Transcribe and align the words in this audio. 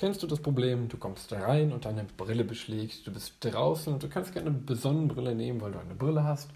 Kennst 0.00 0.22
du 0.22 0.26
das 0.26 0.40
Problem? 0.40 0.88
Du 0.88 0.96
kommst 0.96 1.30
rein 1.30 1.74
und 1.74 1.84
deine 1.84 2.04
Brille 2.04 2.42
beschlägt. 2.42 3.06
Du 3.06 3.12
bist 3.12 3.34
draußen 3.40 3.92
und 3.92 4.02
du 4.02 4.08
kannst 4.08 4.32
gerne 4.32 4.48
eine 4.48 4.74
Sonnenbrille 4.74 5.34
nehmen, 5.34 5.60
weil 5.60 5.72
du 5.72 5.78
eine 5.78 5.94
Brille 5.94 6.24
hast. 6.24 6.48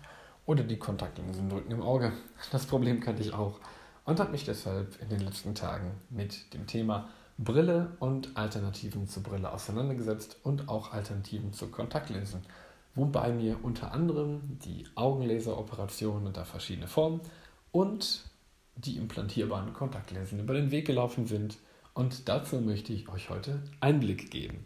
Oder 0.46 0.62
die 0.62 0.78
Kontaktlinsen 0.78 1.50
drücken 1.50 1.70
im 1.70 1.82
Auge. 1.82 2.14
Das 2.52 2.64
Problem 2.64 3.00
kannte 3.00 3.20
ich 3.20 3.34
auch 3.34 3.60
und 4.06 4.18
habe 4.18 4.30
mich 4.30 4.46
deshalb 4.46 4.98
in 5.02 5.10
den 5.10 5.20
letzten 5.20 5.54
Tagen 5.54 5.90
mit 6.08 6.54
dem 6.54 6.66
Thema 6.66 7.10
Brille 7.36 7.92
und 7.98 8.34
Alternativen 8.34 9.08
zur 9.08 9.22
Brille 9.22 9.52
auseinandergesetzt 9.52 10.38
und 10.42 10.70
auch 10.70 10.94
Alternativen 10.94 11.52
zu 11.52 11.68
Kontaktlinsen. 11.68 12.40
Wobei 12.94 13.30
mir 13.30 13.58
unter 13.62 13.92
anderem 13.92 14.58
die 14.64 14.86
Augenlaseroperation 14.94 16.26
unter 16.26 16.46
verschiedene 16.46 16.88
Formen 16.88 17.20
und 17.72 18.24
die 18.76 18.96
implantierbaren 18.96 19.74
Kontaktlinsen 19.74 20.40
über 20.40 20.54
den 20.54 20.70
Weg 20.70 20.86
gelaufen 20.86 21.26
sind 21.26 21.58
und 21.94 22.28
dazu 22.28 22.60
möchte 22.60 22.92
ich 22.92 23.08
euch 23.08 23.30
heute 23.30 23.62
Einblick 23.80 24.30
geben. 24.30 24.64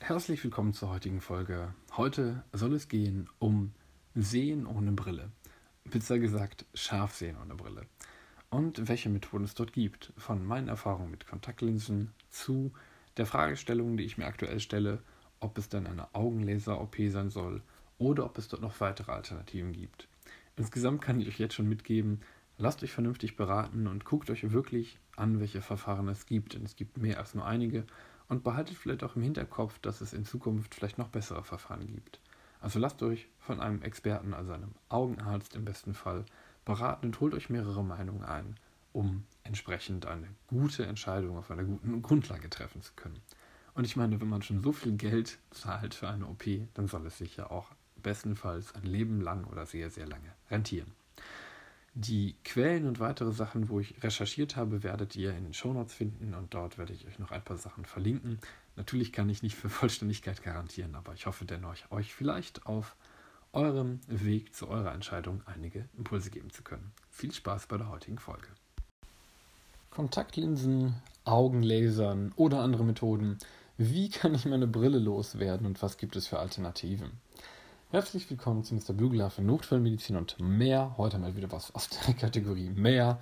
Herzlich 0.00 0.42
willkommen 0.42 0.74
zur 0.74 0.90
heutigen 0.90 1.20
Folge. 1.20 1.74
Heute 1.96 2.42
soll 2.52 2.74
es 2.74 2.88
gehen 2.88 3.28
um 3.38 3.72
Sehen 4.14 4.66
ohne 4.66 4.92
Brille. 4.92 5.30
Besser 5.84 6.18
gesagt, 6.18 6.66
Scharfsehen 6.74 7.36
ohne 7.40 7.54
Brille. 7.54 7.86
Und 8.50 8.88
welche 8.88 9.08
Methoden 9.08 9.44
es 9.44 9.54
dort 9.54 9.72
gibt. 9.72 10.12
Von 10.16 10.44
meinen 10.44 10.68
Erfahrungen 10.68 11.10
mit 11.10 11.26
Kontaktlinsen 11.26 12.12
zu 12.30 12.72
der 13.16 13.26
Fragestellung, 13.26 13.96
die 13.96 14.04
ich 14.04 14.18
mir 14.18 14.26
aktuell 14.26 14.60
stelle, 14.60 15.02
ob 15.40 15.56
es 15.58 15.68
dann 15.68 15.86
eine 15.86 16.14
Augenlaser-OP 16.14 16.96
sein 17.08 17.30
soll 17.30 17.62
oder 17.98 18.24
ob 18.24 18.38
es 18.38 18.48
dort 18.48 18.62
noch 18.62 18.80
weitere 18.80 19.12
Alternativen 19.12 19.72
gibt. 19.72 20.08
Insgesamt 20.56 21.02
kann 21.02 21.20
ich 21.20 21.28
euch 21.28 21.38
jetzt 21.38 21.54
schon 21.54 21.68
mitgeben, 21.68 22.20
lasst 22.58 22.82
euch 22.82 22.92
vernünftig 22.92 23.36
beraten 23.36 23.86
und 23.86 24.04
guckt 24.04 24.28
euch 24.30 24.52
wirklich 24.52 24.98
an, 25.16 25.40
welche 25.40 25.62
Verfahren 25.62 26.08
es 26.08 26.26
gibt. 26.26 26.54
Denn 26.54 26.64
es 26.64 26.76
gibt 26.76 26.98
mehr 26.98 27.18
als 27.18 27.34
nur 27.34 27.46
einige. 27.46 27.84
Und 28.28 28.44
behaltet 28.44 28.76
vielleicht 28.76 29.04
auch 29.04 29.16
im 29.16 29.22
Hinterkopf, 29.22 29.78
dass 29.78 30.02
es 30.02 30.12
in 30.12 30.26
Zukunft 30.26 30.74
vielleicht 30.74 30.98
noch 30.98 31.08
bessere 31.08 31.42
Verfahren 31.42 31.86
gibt. 31.86 32.20
Also 32.60 32.78
lasst 32.78 33.02
euch 33.02 33.28
von 33.38 33.60
einem 33.60 33.80
Experten, 33.80 34.34
also 34.34 34.52
einem 34.52 34.74
Augenarzt 34.90 35.54
im 35.54 35.64
besten 35.64 35.94
Fall, 35.94 36.26
beraten 36.66 37.06
und 37.06 37.20
holt 37.20 37.32
euch 37.32 37.48
mehrere 37.48 37.82
Meinungen 37.82 38.24
ein, 38.24 38.56
um 38.92 39.24
entsprechend 39.44 40.04
eine 40.04 40.28
gute 40.48 40.84
Entscheidung 40.84 41.38
auf 41.38 41.50
einer 41.50 41.64
guten 41.64 42.02
Grundlage 42.02 42.50
treffen 42.50 42.82
zu 42.82 42.92
können. 42.94 43.20
Und 43.72 43.84
ich 43.84 43.96
meine, 43.96 44.20
wenn 44.20 44.28
man 44.28 44.42
schon 44.42 44.60
so 44.60 44.72
viel 44.72 44.92
Geld 44.96 45.38
zahlt 45.50 45.94
für 45.94 46.08
eine 46.08 46.26
OP, 46.26 46.44
dann 46.74 46.88
soll 46.88 47.06
es 47.06 47.16
sich 47.16 47.36
ja 47.36 47.50
auch 47.50 47.70
bestenfalls 48.02 48.74
ein 48.74 48.82
Leben 48.82 49.20
lang 49.20 49.44
oder 49.44 49.64
sehr, 49.66 49.88
sehr 49.88 50.06
lange 50.06 50.34
rentieren. 50.50 50.92
Die 52.00 52.36
Quellen 52.44 52.86
und 52.86 53.00
weitere 53.00 53.32
Sachen, 53.32 53.68
wo 53.68 53.80
ich 53.80 54.04
recherchiert 54.04 54.54
habe, 54.54 54.84
werdet 54.84 55.16
ihr 55.16 55.36
in 55.36 55.42
den 55.42 55.52
Shownotes 55.52 55.92
finden 55.92 56.32
und 56.32 56.54
dort 56.54 56.78
werde 56.78 56.92
ich 56.92 57.04
euch 57.08 57.18
noch 57.18 57.32
ein 57.32 57.42
paar 57.42 57.56
Sachen 57.56 57.84
verlinken. 57.84 58.38
Natürlich 58.76 59.12
kann 59.12 59.28
ich 59.28 59.42
nicht 59.42 59.56
für 59.56 59.68
Vollständigkeit 59.68 60.44
garantieren, 60.44 60.94
aber 60.94 61.14
ich 61.14 61.26
hoffe 61.26 61.44
dennoch, 61.44 61.74
euch 61.90 62.14
vielleicht 62.14 62.66
auf 62.66 62.94
eurem 63.52 63.98
Weg 64.06 64.54
zu 64.54 64.68
eurer 64.68 64.94
Entscheidung 64.94 65.42
einige 65.46 65.88
Impulse 65.96 66.30
geben 66.30 66.50
zu 66.50 66.62
können. 66.62 66.92
Viel 67.10 67.32
Spaß 67.32 67.66
bei 67.66 67.78
der 67.78 67.88
heutigen 67.88 68.20
Folge. 68.20 68.46
Kontaktlinsen, 69.90 70.94
Augenlasern 71.24 72.30
oder 72.36 72.60
andere 72.60 72.84
Methoden. 72.84 73.38
Wie 73.76 74.08
kann 74.08 74.36
ich 74.36 74.46
meine 74.46 74.68
Brille 74.68 75.00
loswerden 75.00 75.66
und 75.66 75.82
was 75.82 75.96
gibt 75.96 76.14
es 76.14 76.28
für 76.28 76.38
Alternativen? 76.38 77.10
Herzlich 77.90 78.28
willkommen 78.28 78.64
zu 78.64 78.74
Mr. 78.74 78.92
Bügler 78.92 79.30
für 79.30 79.40
Notfallmedizin 79.40 80.16
und 80.16 80.38
mehr. 80.40 80.92
Heute 80.98 81.18
mal 81.18 81.36
wieder 81.36 81.50
was 81.50 81.74
aus 81.74 81.88
der 81.88 82.12
Kategorie 82.20 82.68
mehr, 82.68 83.18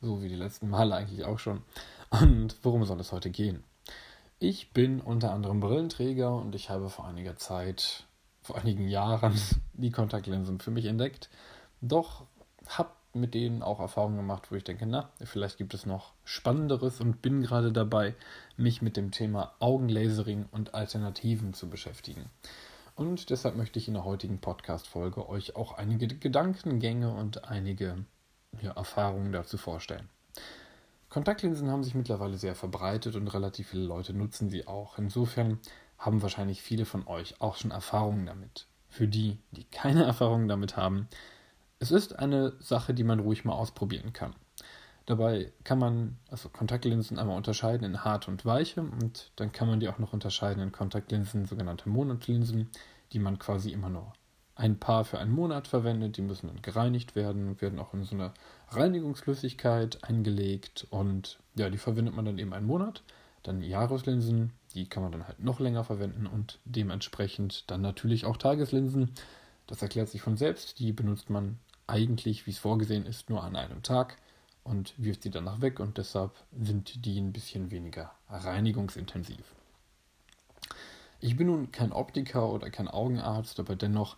so 0.00 0.22
wie 0.22 0.28
die 0.28 0.36
letzten 0.36 0.70
Male 0.70 0.94
eigentlich 0.94 1.24
auch 1.24 1.40
schon. 1.40 1.62
Und 2.10 2.54
worum 2.62 2.84
soll 2.84 3.00
es 3.00 3.10
heute 3.10 3.30
gehen? 3.30 3.64
Ich 4.38 4.70
bin 4.70 5.00
unter 5.00 5.32
anderem 5.32 5.58
Brillenträger 5.58 6.32
und 6.32 6.54
ich 6.54 6.70
habe 6.70 6.90
vor 6.90 7.08
einiger 7.08 7.34
Zeit, 7.38 8.04
vor 8.40 8.56
einigen 8.56 8.86
Jahren, 8.86 9.34
die 9.72 9.90
Kontaktlinsen 9.90 10.60
für 10.60 10.70
mich 10.70 10.84
entdeckt. 10.84 11.28
Doch 11.80 12.24
habe 12.68 12.90
mit 13.14 13.34
denen 13.34 13.64
auch 13.64 13.80
Erfahrungen 13.80 14.18
gemacht, 14.18 14.52
wo 14.52 14.54
ich 14.54 14.62
denke, 14.62 14.86
na, 14.86 15.10
vielleicht 15.24 15.58
gibt 15.58 15.74
es 15.74 15.86
noch 15.86 16.12
Spannenderes 16.22 17.00
und 17.00 17.20
bin 17.20 17.42
gerade 17.42 17.72
dabei, 17.72 18.14
mich 18.56 18.80
mit 18.80 18.96
dem 18.96 19.10
Thema 19.10 19.54
Augenlasering 19.58 20.46
und 20.52 20.72
Alternativen 20.72 21.52
zu 21.52 21.68
beschäftigen. 21.68 22.30
Und 22.94 23.30
deshalb 23.30 23.56
möchte 23.56 23.78
ich 23.78 23.88
in 23.88 23.94
der 23.94 24.04
heutigen 24.04 24.38
Podcast-Folge 24.38 25.28
euch 25.28 25.56
auch 25.56 25.72
einige 25.72 26.06
Gedankengänge 26.06 27.12
und 27.12 27.44
einige 27.44 28.04
ja, 28.62 28.70
Erfahrungen 28.72 29.32
dazu 29.32 29.58
vorstellen. 29.58 30.08
Kontaktlinsen 31.08 31.70
haben 31.70 31.84
sich 31.84 31.94
mittlerweile 31.94 32.36
sehr 32.36 32.54
verbreitet 32.54 33.16
und 33.16 33.28
relativ 33.28 33.68
viele 33.68 33.84
Leute 33.84 34.14
nutzen 34.14 34.48
sie 34.48 34.66
auch. 34.66 34.98
Insofern 34.98 35.58
haben 35.98 36.22
wahrscheinlich 36.22 36.62
viele 36.62 36.84
von 36.84 37.06
euch 37.06 37.40
auch 37.40 37.56
schon 37.56 37.70
Erfahrungen 37.70 38.26
damit. 38.26 38.66
Für 38.88 39.08
die, 39.08 39.38
die 39.52 39.64
keine 39.64 40.04
Erfahrungen 40.06 40.48
damit 40.48 40.76
haben, 40.76 41.08
es 41.80 41.90
ist 41.90 42.18
eine 42.18 42.54
Sache, 42.60 42.94
die 42.94 43.04
man 43.04 43.20
ruhig 43.20 43.44
mal 43.44 43.54
ausprobieren 43.54 44.12
kann. 44.12 44.34
Dabei 45.06 45.52
kann 45.64 45.78
man 45.78 46.16
also 46.30 46.48
Kontaktlinsen 46.48 47.18
einmal 47.18 47.36
unterscheiden 47.36 47.84
in 47.84 48.04
hart 48.04 48.26
und 48.26 48.44
weiche 48.46 48.80
und 48.80 49.32
dann 49.36 49.52
kann 49.52 49.68
man 49.68 49.80
die 49.80 49.88
auch 49.88 49.98
noch 49.98 50.14
unterscheiden 50.14 50.62
in 50.62 50.72
Kontaktlinsen, 50.72 51.44
sogenannte 51.44 51.88
Monatlinsen, 51.90 52.70
die 53.12 53.18
man 53.18 53.38
quasi 53.38 53.70
immer 53.70 53.90
nur 53.90 54.12
ein 54.56 54.78
Paar 54.78 55.04
für 55.04 55.18
einen 55.18 55.32
Monat 55.32 55.68
verwendet. 55.68 56.16
Die 56.16 56.22
müssen 56.22 56.46
dann 56.46 56.62
gereinigt 56.62 57.16
werden, 57.16 57.60
werden 57.60 57.78
auch 57.78 57.92
in 57.92 58.04
so 58.04 58.14
eine 58.14 58.32
Reinigungsflüssigkeit 58.70 60.02
eingelegt 60.04 60.86
und 60.90 61.38
ja, 61.54 61.68
die 61.68 61.78
verwendet 61.78 62.14
man 62.14 62.24
dann 62.24 62.38
eben 62.38 62.54
einen 62.54 62.66
Monat. 62.66 63.02
Dann 63.42 63.62
Jahreslinsen, 63.62 64.52
die 64.74 64.88
kann 64.88 65.02
man 65.02 65.12
dann 65.12 65.28
halt 65.28 65.40
noch 65.40 65.60
länger 65.60 65.84
verwenden 65.84 66.26
und 66.26 66.60
dementsprechend 66.64 67.70
dann 67.70 67.82
natürlich 67.82 68.24
auch 68.24 68.38
Tageslinsen. 68.38 69.10
Das 69.66 69.82
erklärt 69.82 70.08
sich 70.08 70.22
von 70.22 70.38
selbst. 70.38 70.78
Die 70.78 70.92
benutzt 70.92 71.28
man 71.28 71.58
eigentlich, 71.86 72.46
wie 72.46 72.52
es 72.52 72.58
vorgesehen 72.58 73.04
ist, 73.04 73.28
nur 73.28 73.44
an 73.44 73.56
einem 73.56 73.82
Tag 73.82 74.16
und 74.64 74.94
wirft 74.96 75.22
sie 75.22 75.30
danach 75.30 75.60
weg 75.60 75.78
und 75.78 75.98
deshalb 75.98 76.32
sind 76.58 77.04
die 77.04 77.20
ein 77.20 77.32
bisschen 77.32 77.70
weniger 77.70 78.12
reinigungsintensiv. 78.28 79.54
Ich 81.20 81.36
bin 81.36 81.46
nun 81.46 81.70
kein 81.70 81.92
Optiker 81.92 82.50
oder 82.50 82.70
kein 82.70 82.88
Augenarzt, 82.88 83.60
aber 83.60 83.76
dennoch 83.76 84.16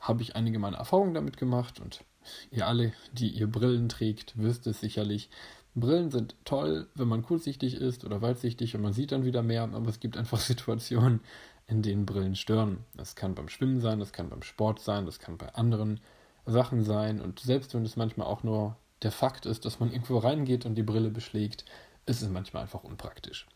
habe 0.00 0.22
ich 0.22 0.34
einige 0.34 0.58
meiner 0.58 0.78
Erfahrungen 0.78 1.14
damit 1.14 1.36
gemacht 1.36 1.78
und 1.80 2.04
ihr 2.50 2.66
alle, 2.66 2.92
die 3.12 3.28
ihr 3.28 3.46
Brillen 3.46 3.88
trägt, 3.88 4.34
wisst 4.36 4.66
es 4.66 4.80
sicherlich. 4.80 5.30
Brillen 5.74 6.10
sind 6.10 6.34
toll, 6.44 6.88
wenn 6.94 7.08
man 7.08 7.22
kurzsichtig 7.22 7.74
ist 7.74 8.04
oder 8.04 8.20
weitsichtig 8.20 8.74
und 8.74 8.82
man 8.82 8.92
sieht 8.92 9.12
dann 9.12 9.24
wieder 9.24 9.42
mehr, 9.42 9.62
aber 9.62 9.88
es 9.88 10.00
gibt 10.00 10.16
einfach 10.16 10.38
Situationen, 10.40 11.20
in 11.66 11.82
denen 11.82 12.04
Brillen 12.04 12.36
stören. 12.36 12.84
Das 12.94 13.16
kann 13.16 13.34
beim 13.34 13.48
Schwimmen 13.48 13.80
sein, 13.80 13.98
das 13.98 14.12
kann 14.12 14.28
beim 14.28 14.42
Sport 14.42 14.80
sein, 14.80 15.06
das 15.06 15.18
kann 15.18 15.38
bei 15.38 15.54
anderen 15.54 16.00
Sachen 16.44 16.82
sein 16.82 17.20
und 17.20 17.40
selbst 17.40 17.72
wenn 17.74 17.84
es 17.84 17.96
manchmal 17.96 18.26
auch 18.26 18.42
nur 18.42 18.76
der 19.02 19.12
Fakt 19.12 19.46
ist, 19.46 19.64
dass 19.64 19.80
man 19.80 19.90
irgendwo 19.90 20.18
reingeht 20.18 20.66
und 20.66 20.74
die 20.74 20.82
Brille 20.82 21.10
beschlägt, 21.10 21.64
ist 22.06 22.22
es 22.22 22.28
manchmal 22.28 22.62
einfach 22.62 22.84
unpraktisch. 22.84 23.46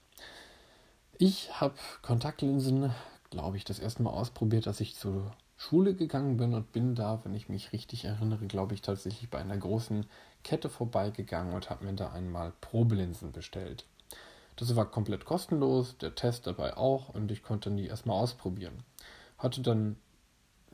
Ich 1.18 1.60
habe 1.60 1.74
Kontaktlinsen, 2.02 2.92
glaube 3.30 3.56
ich, 3.56 3.64
das 3.64 3.78
erste 3.78 4.02
Mal 4.02 4.10
ausprobiert, 4.10 4.66
als 4.66 4.80
ich 4.80 4.94
zur 4.94 5.34
Schule 5.56 5.94
gegangen 5.94 6.36
bin 6.36 6.52
und 6.52 6.72
bin 6.72 6.94
da, 6.94 7.20
wenn 7.24 7.34
ich 7.34 7.48
mich 7.48 7.72
richtig 7.72 8.04
erinnere, 8.04 8.46
glaube 8.46 8.74
ich, 8.74 8.82
tatsächlich 8.82 9.30
bei 9.30 9.38
einer 9.38 9.56
großen 9.56 10.06
Kette 10.44 10.68
vorbeigegangen 10.68 11.54
und 11.54 11.70
habe 11.70 11.86
mir 11.86 11.94
da 11.94 12.12
einmal 12.12 12.52
Probelinsen 12.60 13.32
bestellt. 13.32 13.86
Das 14.56 14.74
war 14.76 14.90
komplett 14.90 15.24
kostenlos, 15.24 15.96
der 15.98 16.14
Test 16.14 16.46
dabei 16.46 16.76
auch 16.76 17.08
und 17.10 17.30
ich 17.30 17.42
konnte 17.42 17.70
die 17.70 17.86
erstmal 17.86 18.20
ausprobieren. 18.20 18.82
Hatte 19.38 19.62
dann, 19.62 19.96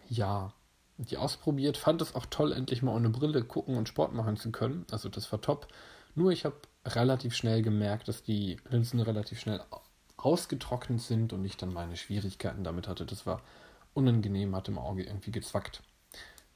ja, 0.08 0.52
die 0.98 1.16
ausprobiert, 1.16 1.76
fand 1.76 2.02
es 2.02 2.14
auch 2.14 2.26
toll, 2.26 2.52
endlich 2.52 2.82
mal 2.82 2.94
ohne 2.94 3.08
Brille 3.08 3.42
gucken 3.42 3.76
und 3.76 3.88
Sport 3.88 4.12
machen 4.12 4.36
zu 4.36 4.50
können. 4.50 4.86
Also 4.90 5.08
das 5.08 5.30
war 5.32 5.40
top. 5.40 5.68
Nur 6.14 6.30
ich 6.30 6.44
habe 6.44 6.56
relativ 6.84 7.34
schnell 7.34 7.62
gemerkt, 7.62 8.08
dass 8.08 8.22
die 8.22 8.58
Linsen 8.68 9.00
relativ 9.00 9.40
schnell 9.40 9.60
ausgetrocknet 10.16 11.00
sind 11.00 11.32
und 11.32 11.44
ich 11.44 11.56
dann 11.56 11.72
meine 11.72 11.96
Schwierigkeiten 11.96 12.64
damit 12.64 12.88
hatte. 12.88 13.06
Das 13.06 13.26
war 13.26 13.40
unangenehm, 13.94 14.54
hat 14.54 14.68
im 14.68 14.78
Auge 14.78 15.02
irgendwie 15.04 15.32
gezwackt. 15.32 15.82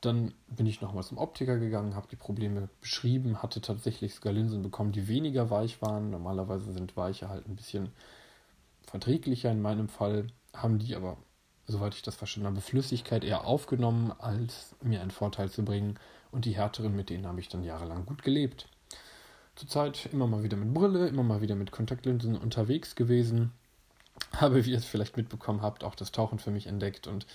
Dann 0.01 0.35
bin 0.47 0.67
ich 0.67 0.81
nochmal 0.81 1.05
zum 1.05 1.19
Optiker 1.19 1.59
gegangen, 1.59 1.97
habe 1.97 2.09
die 2.09 2.17
Probleme 2.17 2.69
beschrieben, 2.81 3.43
hatte 3.43 3.61
tatsächlich 3.61 4.15
sogar 4.15 4.33
Linsen 4.33 4.63
bekommen, 4.63 4.93
die 4.93 5.09
weniger 5.09 5.51
weich 5.51 5.81
waren. 5.83 6.11
Normalerweise 6.11 6.73
sind 6.73 6.97
weiche 6.97 7.29
halt 7.29 7.49
ein 7.49 7.57
bisschen 7.57 7.91
verträglicher 8.83 9.51
in 9.51 9.63
meinem 9.63 9.89
Fall, 9.89 10.29
haben 10.53 10.79
die 10.79 10.95
aber 10.95 11.17
soweit 11.67 11.95
ich 11.95 12.03
das 12.03 12.17
verstanden 12.17 12.49
habe, 12.49 12.61
Flüssigkeit 12.61 13.25
eher 13.25 13.45
aufgenommen, 13.45 14.13
als 14.19 14.75
mir 14.83 15.01
einen 15.01 15.11
Vorteil 15.11 15.51
zu 15.51 15.65
bringen. 15.65 15.99
Und 16.31 16.45
die 16.45 16.57
härteren, 16.57 16.95
mit 16.95 17.11
denen 17.11 17.27
habe 17.27 17.41
ich 17.41 17.49
dann 17.49 17.65
jahrelang 17.65 18.07
gut 18.07 18.23
gelebt. 18.23 18.69
Zurzeit 19.55 20.09
immer 20.13 20.27
mal 20.27 20.43
wieder 20.43 20.57
mit 20.57 20.75
Brille, 20.75 21.09
immer 21.09 21.23
mal 21.23 21.41
wieder 21.41 21.55
mit 21.55 21.73
Kontaktlinsen 21.73 22.37
unterwegs 22.37 22.95
gewesen. 22.95 23.53
Habe, 24.37 24.65
wie 24.65 24.73
ihr 24.73 24.79
es 24.79 24.85
vielleicht 24.85 25.17
mitbekommen 25.17 25.63
habt, 25.63 25.83
auch 25.83 25.95
das 25.95 26.13
Tauchen 26.13 26.39
für 26.39 26.51
mich 26.51 26.67
entdeckt. 26.67 27.07
Und 27.07 27.27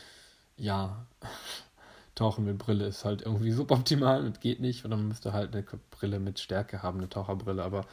ja, 0.56 1.06
Tauchen 2.16 2.46
mit 2.46 2.58
Brille 2.58 2.86
ist 2.86 3.06
halt 3.06 3.24
irgendwie 3.24 3.52
suboptimal 3.52 4.24
und 4.24 4.42
geht 4.42 4.60
nicht. 4.60 4.86
Oder 4.86 4.98
man 4.98 5.08
müsste 5.08 5.34
halt 5.34 5.54
eine 5.54 5.64
Brille 5.90 6.20
mit 6.20 6.40
Stärke 6.40 6.84
haben, 6.84 7.00
eine 7.00 7.10
Taucherbrille. 7.10 7.64
Aber 7.64 7.86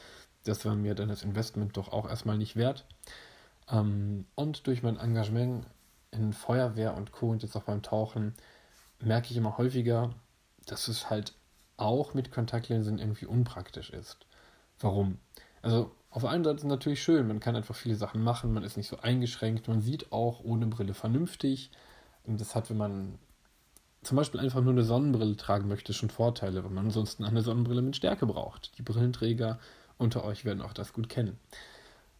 das 0.45 0.65
war 0.65 0.75
mir 0.75 0.95
dann 0.95 1.09
das 1.09 1.23
Investment 1.23 1.77
doch 1.77 1.93
auch 1.93 2.09
erstmal 2.09 2.37
nicht 2.37 2.57
wert. 2.57 2.85
Ähm, 3.71 4.27
und 4.35 4.67
durch 4.67 4.83
mein 4.83 4.99
Engagement 4.99 5.67
in 6.11 6.33
Feuerwehr 6.33 6.97
und 6.97 7.13
Co. 7.13 7.31
und 7.31 7.43
jetzt 7.43 7.57
auch 7.57 7.65
beim 7.65 7.83
Tauchen 7.83 8.35
merke 9.01 9.31
ich 9.31 9.37
immer 9.37 9.59
häufiger, 9.59 10.11
dass 10.67 10.89
es 10.89 11.11
halt 11.11 11.35
auch 11.77 12.15
mit 12.15 12.33
Kontaktlinsen 12.33 12.99
irgendwie 12.99 13.27
unpraktisch 13.27 13.91
ist. 13.91 14.27
Warum? 14.81 15.19
Also 15.63 15.91
auf 16.11 16.23
der 16.23 16.31
einen 16.31 16.45
Seite 16.45 16.57
ist 16.57 16.63
es 16.63 16.69
natürlich 16.69 17.03
schön, 17.03 17.29
man 17.29 17.41
kann 17.41 17.57
einfach 17.57 17.75
viele 17.75 17.95
Sachen 17.95 18.23
machen, 18.23 18.53
man 18.53 18.65
ist 18.65 18.77
nicht 18.77 18.89
so 18.89 18.99
eingeschränkt, 18.99 19.69
man 19.69 19.81
sieht 19.81 20.11
auch 20.13 20.41
ohne 20.43 20.67
Brille 20.67 20.95
vernünftig. 20.95 21.71
Und 22.25 22.41
das 22.41 22.55
hat, 22.55 22.71
wenn 22.71 22.77
man 22.77 23.19
zum 24.03 24.17
Beispiel 24.17 24.41
einfach 24.41 24.61
nur 24.61 24.73
eine 24.73 24.85
Sonnenbrille 24.85 25.37
tragen 25.37 25.69
möchte, 25.69 25.93
schon 25.93 26.11
Vorteile, 26.11 26.65
weil 26.65 26.71
man 26.71 26.87
ansonsten 26.87 27.25
eine 27.25 27.43
Sonnenbrille 27.43 27.83
mit 27.83 27.97
Stärke 27.97 28.27
braucht. 28.27 28.77
Die 28.79 28.83
Brillenträger 28.83 29.59
unter 29.99 30.25
euch 30.25 30.45
werden 30.45 30.63
auch 30.63 30.73
das 30.73 30.93
gut 30.93 31.09
kennen. 31.09 31.39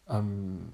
Ähm, 0.07 0.73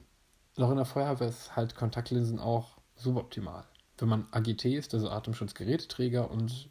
noch 0.58 0.70
in 0.72 0.78
der 0.78 0.86
Feuerwehr 0.86 1.28
ist 1.28 1.56
halt 1.56 1.76
Kontaktlinsen 1.76 2.40
auch 2.40 2.78
suboptimal. 2.96 3.66
Wenn 3.98 4.10
man 4.10 4.28
AGT 4.32 4.66
ist, 4.66 4.94
also 4.94 5.10
Atemschutzgeräteträger, 5.10 6.30
und 6.30 6.70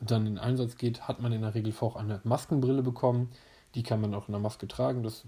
dann 0.00 0.26
in 0.26 0.38
Einsatz 0.38 0.76
geht, 0.76 1.06
hat 1.08 1.20
man 1.20 1.32
in 1.32 1.42
der 1.42 1.54
Regel 1.54 1.72
auch 1.80 1.96
eine 1.96 2.20
Maskenbrille 2.24 2.82
bekommen. 2.82 3.30
Die 3.74 3.82
kann 3.82 4.00
man 4.00 4.14
auch 4.14 4.28
in 4.28 4.32
der 4.32 4.40
Maske 4.40 4.68
tragen. 4.68 5.02
Das 5.02 5.24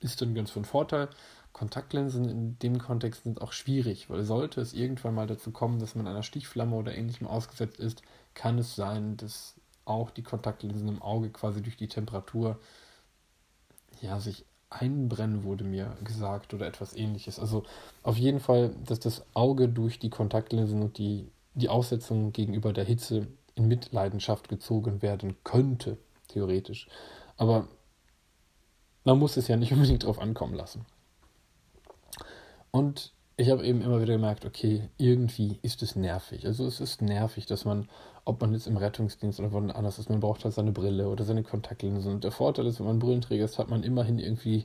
ist 0.00 0.20
dann 0.20 0.34
ganz 0.34 0.50
von 0.50 0.64
Vorteil. 0.64 1.08
Kontaktlinsen 1.52 2.28
in 2.28 2.58
dem 2.58 2.78
Kontext 2.78 3.24
sind 3.24 3.40
auch 3.42 3.52
schwierig, 3.52 4.10
weil 4.10 4.22
sollte 4.24 4.60
es 4.60 4.74
irgendwann 4.74 5.14
mal 5.14 5.26
dazu 5.26 5.50
kommen, 5.50 5.80
dass 5.80 5.94
man 5.94 6.06
einer 6.06 6.22
Stichflamme 6.22 6.76
oder 6.76 6.94
ähnlichem 6.94 7.26
ausgesetzt 7.26 7.80
ist, 7.80 8.02
kann 8.34 8.58
es 8.58 8.76
sein, 8.76 9.16
dass 9.16 9.54
auch 9.84 10.10
die 10.10 10.22
Kontaktlinsen 10.22 10.86
im 10.86 11.02
Auge 11.02 11.30
quasi 11.30 11.62
durch 11.62 11.76
die 11.76 11.88
Temperatur 11.88 12.60
ja 14.00 14.20
sich 14.20 14.44
einbrennen, 14.70 15.44
wurde 15.44 15.64
mir 15.64 15.96
gesagt, 16.04 16.54
oder 16.54 16.66
etwas 16.66 16.94
ähnliches. 16.94 17.38
Also 17.38 17.64
auf 18.02 18.16
jeden 18.16 18.40
Fall, 18.40 18.74
dass 18.84 19.00
das 19.00 19.24
Auge 19.34 19.68
durch 19.68 19.98
die 19.98 20.10
Kontaktlinsen 20.10 20.82
und 20.82 20.98
die, 20.98 21.30
die 21.54 21.68
Aussetzung 21.68 22.32
gegenüber 22.32 22.72
der 22.72 22.84
Hitze 22.84 23.28
in 23.54 23.68
Mitleidenschaft 23.68 24.48
gezogen 24.48 25.02
werden 25.02 25.36
könnte, 25.44 25.98
theoretisch. 26.28 26.88
Aber 27.36 27.68
man 29.04 29.18
muss 29.18 29.36
es 29.36 29.48
ja 29.48 29.56
nicht 29.56 29.72
unbedingt 29.74 30.04
drauf 30.04 30.18
ankommen 30.18 30.54
lassen. 30.54 30.84
Und 32.70 33.12
ich 33.40 33.50
habe 33.50 33.64
eben 33.64 33.82
immer 33.82 34.02
wieder 34.02 34.14
gemerkt, 34.14 34.44
okay, 34.44 34.88
irgendwie 34.98 35.60
ist 35.62 35.80
es 35.82 35.94
nervig. 35.94 36.44
Also 36.44 36.66
es 36.66 36.80
ist 36.80 37.02
nervig, 37.02 37.46
dass 37.46 37.64
man, 37.64 37.88
ob 38.24 38.40
man 38.40 38.52
jetzt 38.52 38.66
im 38.66 38.76
Rettungsdienst 38.76 39.38
oder 39.38 39.52
woanders 39.52 40.00
ist, 40.00 40.10
man 40.10 40.18
braucht 40.18 40.44
halt 40.44 40.54
seine 40.54 40.72
Brille 40.72 41.08
oder 41.08 41.24
seine 41.24 41.44
Kontaktlinsen. 41.44 42.14
Und 42.14 42.24
der 42.24 42.32
Vorteil 42.32 42.66
ist, 42.66 42.80
wenn 42.80 42.86
man 42.86 42.98
Brillenträger 42.98 43.44
ist, 43.44 43.60
hat 43.60 43.70
man 43.70 43.84
immerhin 43.84 44.18
irgendwie 44.18 44.64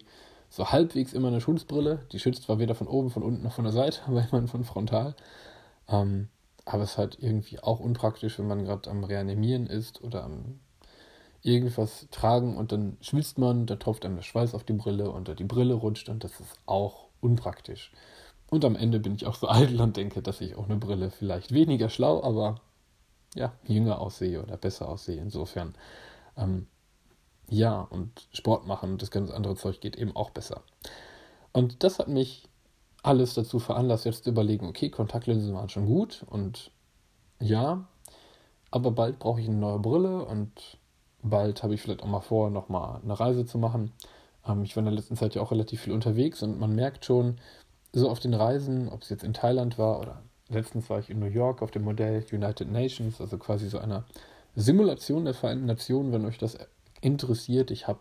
so 0.50 0.72
halbwegs 0.72 1.14
immer 1.14 1.28
eine 1.28 1.40
Schutzbrille. 1.40 2.00
Die 2.12 2.20
schützt 2.20 2.44
zwar 2.44 2.58
weder 2.58 2.74
von 2.74 2.88
oben, 2.88 3.12
von 3.12 3.22
unten 3.22 3.44
noch 3.44 3.54
von 3.54 3.64
der 3.64 3.74
Seite, 3.74 4.02
aber 4.08 4.24
immerhin 4.24 4.48
von 4.48 4.64
frontal. 4.64 5.14
Ähm, 5.88 6.30
aber 6.66 6.82
es 6.82 6.92
ist 6.94 6.98
halt 6.98 7.18
irgendwie 7.22 7.60
auch 7.60 7.80
unpraktisch, 7.80 8.40
wenn 8.40 8.48
man 8.48 8.66
gerade 8.66 8.90
am 8.90 9.04
Reanimieren 9.04 9.68
ist 9.68 10.04
oder 10.04 10.24
am 10.24 10.60
irgendwas 11.44 12.08
tragen 12.10 12.58
und 12.58 12.72
dann 12.72 12.98
schwitzt 13.02 13.38
man, 13.38 13.68
da 13.68 13.76
tropft 13.76 14.06
einem 14.06 14.16
der 14.16 14.24
Schweiß 14.24 14.56
auf 14.56 14.64
die 14.64 14.74
Brille 14.74 15.12
und 15.12 15.38
die 15.38 15.44
Brille 15.44 15.76
rutscht 15.76 16.10
und 16.10 16.24
das 16.24 16.40
ist 16.40 16.58
auch 16.66 17.10
unpraktisch. 17.22 17.92
Und 18.54 18.66
am 18.66 18.76
Ende 18.76 19.00
bin 19.00 19.16
ich 19.16 19.26
auch 19.26 19.34
so 19.34 19.50
eitel 19.50 19.82
und 19.82 19.98
denke, 19.98 20.22
dass 20.22 20.40
ich 20.40 20.56
auch 20.56 20.66
eine 20.66 20.76
Brille 20.76 21.10
vielleicht 21.10 21.52
weniger 21.54 21.90
schlau, 21.90 22.24
aber 22.24 22.62
ja, 23.34 23.52
jünger 23.66 24.00
aussehe 24.00 24.44
oder 24.44 24.58
besser 24.58 24.88
aussehe. 24.88 25.20
Insofern, 25.20 25.74
ähm, 26.38 26.68
ja, 27.50 27.82
und 27.82 28.28
Sport 28.32 28.68
machen 28.68 28.92
und 28.92 29.02
das 29.02 29.10
ganze 29.10 29.34
andere 29.34 29.56
Zeug 29.56 29.82
geht 29.82 29.96
eben 29.96 30.16
auch 30.16 30.30
besser. 30.30 30.62
Und 31.52 31.84
das 31.84 31.98
hat 31.98 32.10
mich 32.10 32.48
alles 33.02 33.34
dazu 33.34 33.58
veranlasst, 33.58 34.06
jetzt 34.06 34.24
zu 34.24 34.30
überlegen, 34.30 34.68
okay, 34.68 34.92
Kontaktlinsen 34.92 35.56
waren 35.56 35.70
schon 35.70 35.88
gut 35.88 36.24
und 36.30 36.70
ja, 37.40 37.88
aber 38.70 38.92
bald 38.92 39.18
brauche 39.18 39.42
ich 39.42 39.48
eine 39.48 39.58
neue 39.58 39.80
Brille 39.80 40.26
und 40.26 40.78
bald 41.24 41.64
habe 41.64 41.74
ich 41.74 41.82
vielleicht 41.82 42.04
auch 42.04 42.08
mal 42.08 42.22
vor, 42.22 42.52
nochmal 42.52 43.02
eine 43.04 43.20
Reise 43.20 43.48
zu 43.48 43.58
machen. 43.58 43.94
Ähm, 44.48 44.64
ich 44.64 44.76
war 44.76 44.82
in 44.82 44.86
der 44.86 44.94
letzten 44.94 45.16
Zeit 45.16 45.34
ja 45.34 45.42
auch 45.42 45.52
relativ 45.52 45.82
viel 45.82 45.94
unterwegs 45.94 46.44
und 46.44 46.60
man 46.60 46.76
merkt 46.76 47.04
schon, 47.04 47.38
so 47.94 48.10
auf 48.10 48.20
den 48.20 48.34
Reisen, 48.34 48.90
ob 48.90 49.04
es 49.04 49.10
jetzt 49.10 49.24
in 49.24 49.34
Thailand 49.34 49.78
war 49.78 50.00
oder 50.00 50.22
letztens 50.50 50.90
war 50.90 51.00
ich 51.00 51.10
in 51.10 51.20
New 51.20 51.28
York 51.28 51.62
auf 51.62 51.72
dem 51.72 51.84
Modell 51.84 52.26
United 52.32 52.70
Nations, 52.72 53.22
also 53.22 53.38
quasi 53.38 53.70
so 53.70 53.78
einer 53.78 54.06
Simulation 54.56 55.26
der 55.26 55.34
Vereinten 55.34 55.66
Nationen, 55.66 56.12
wenn 56.12 56.26
euch 56.26 56.38
das 56.38 56.58
interessiert. 57.02 57.72
Ich 57.72 57.88
habe 57.88 58.00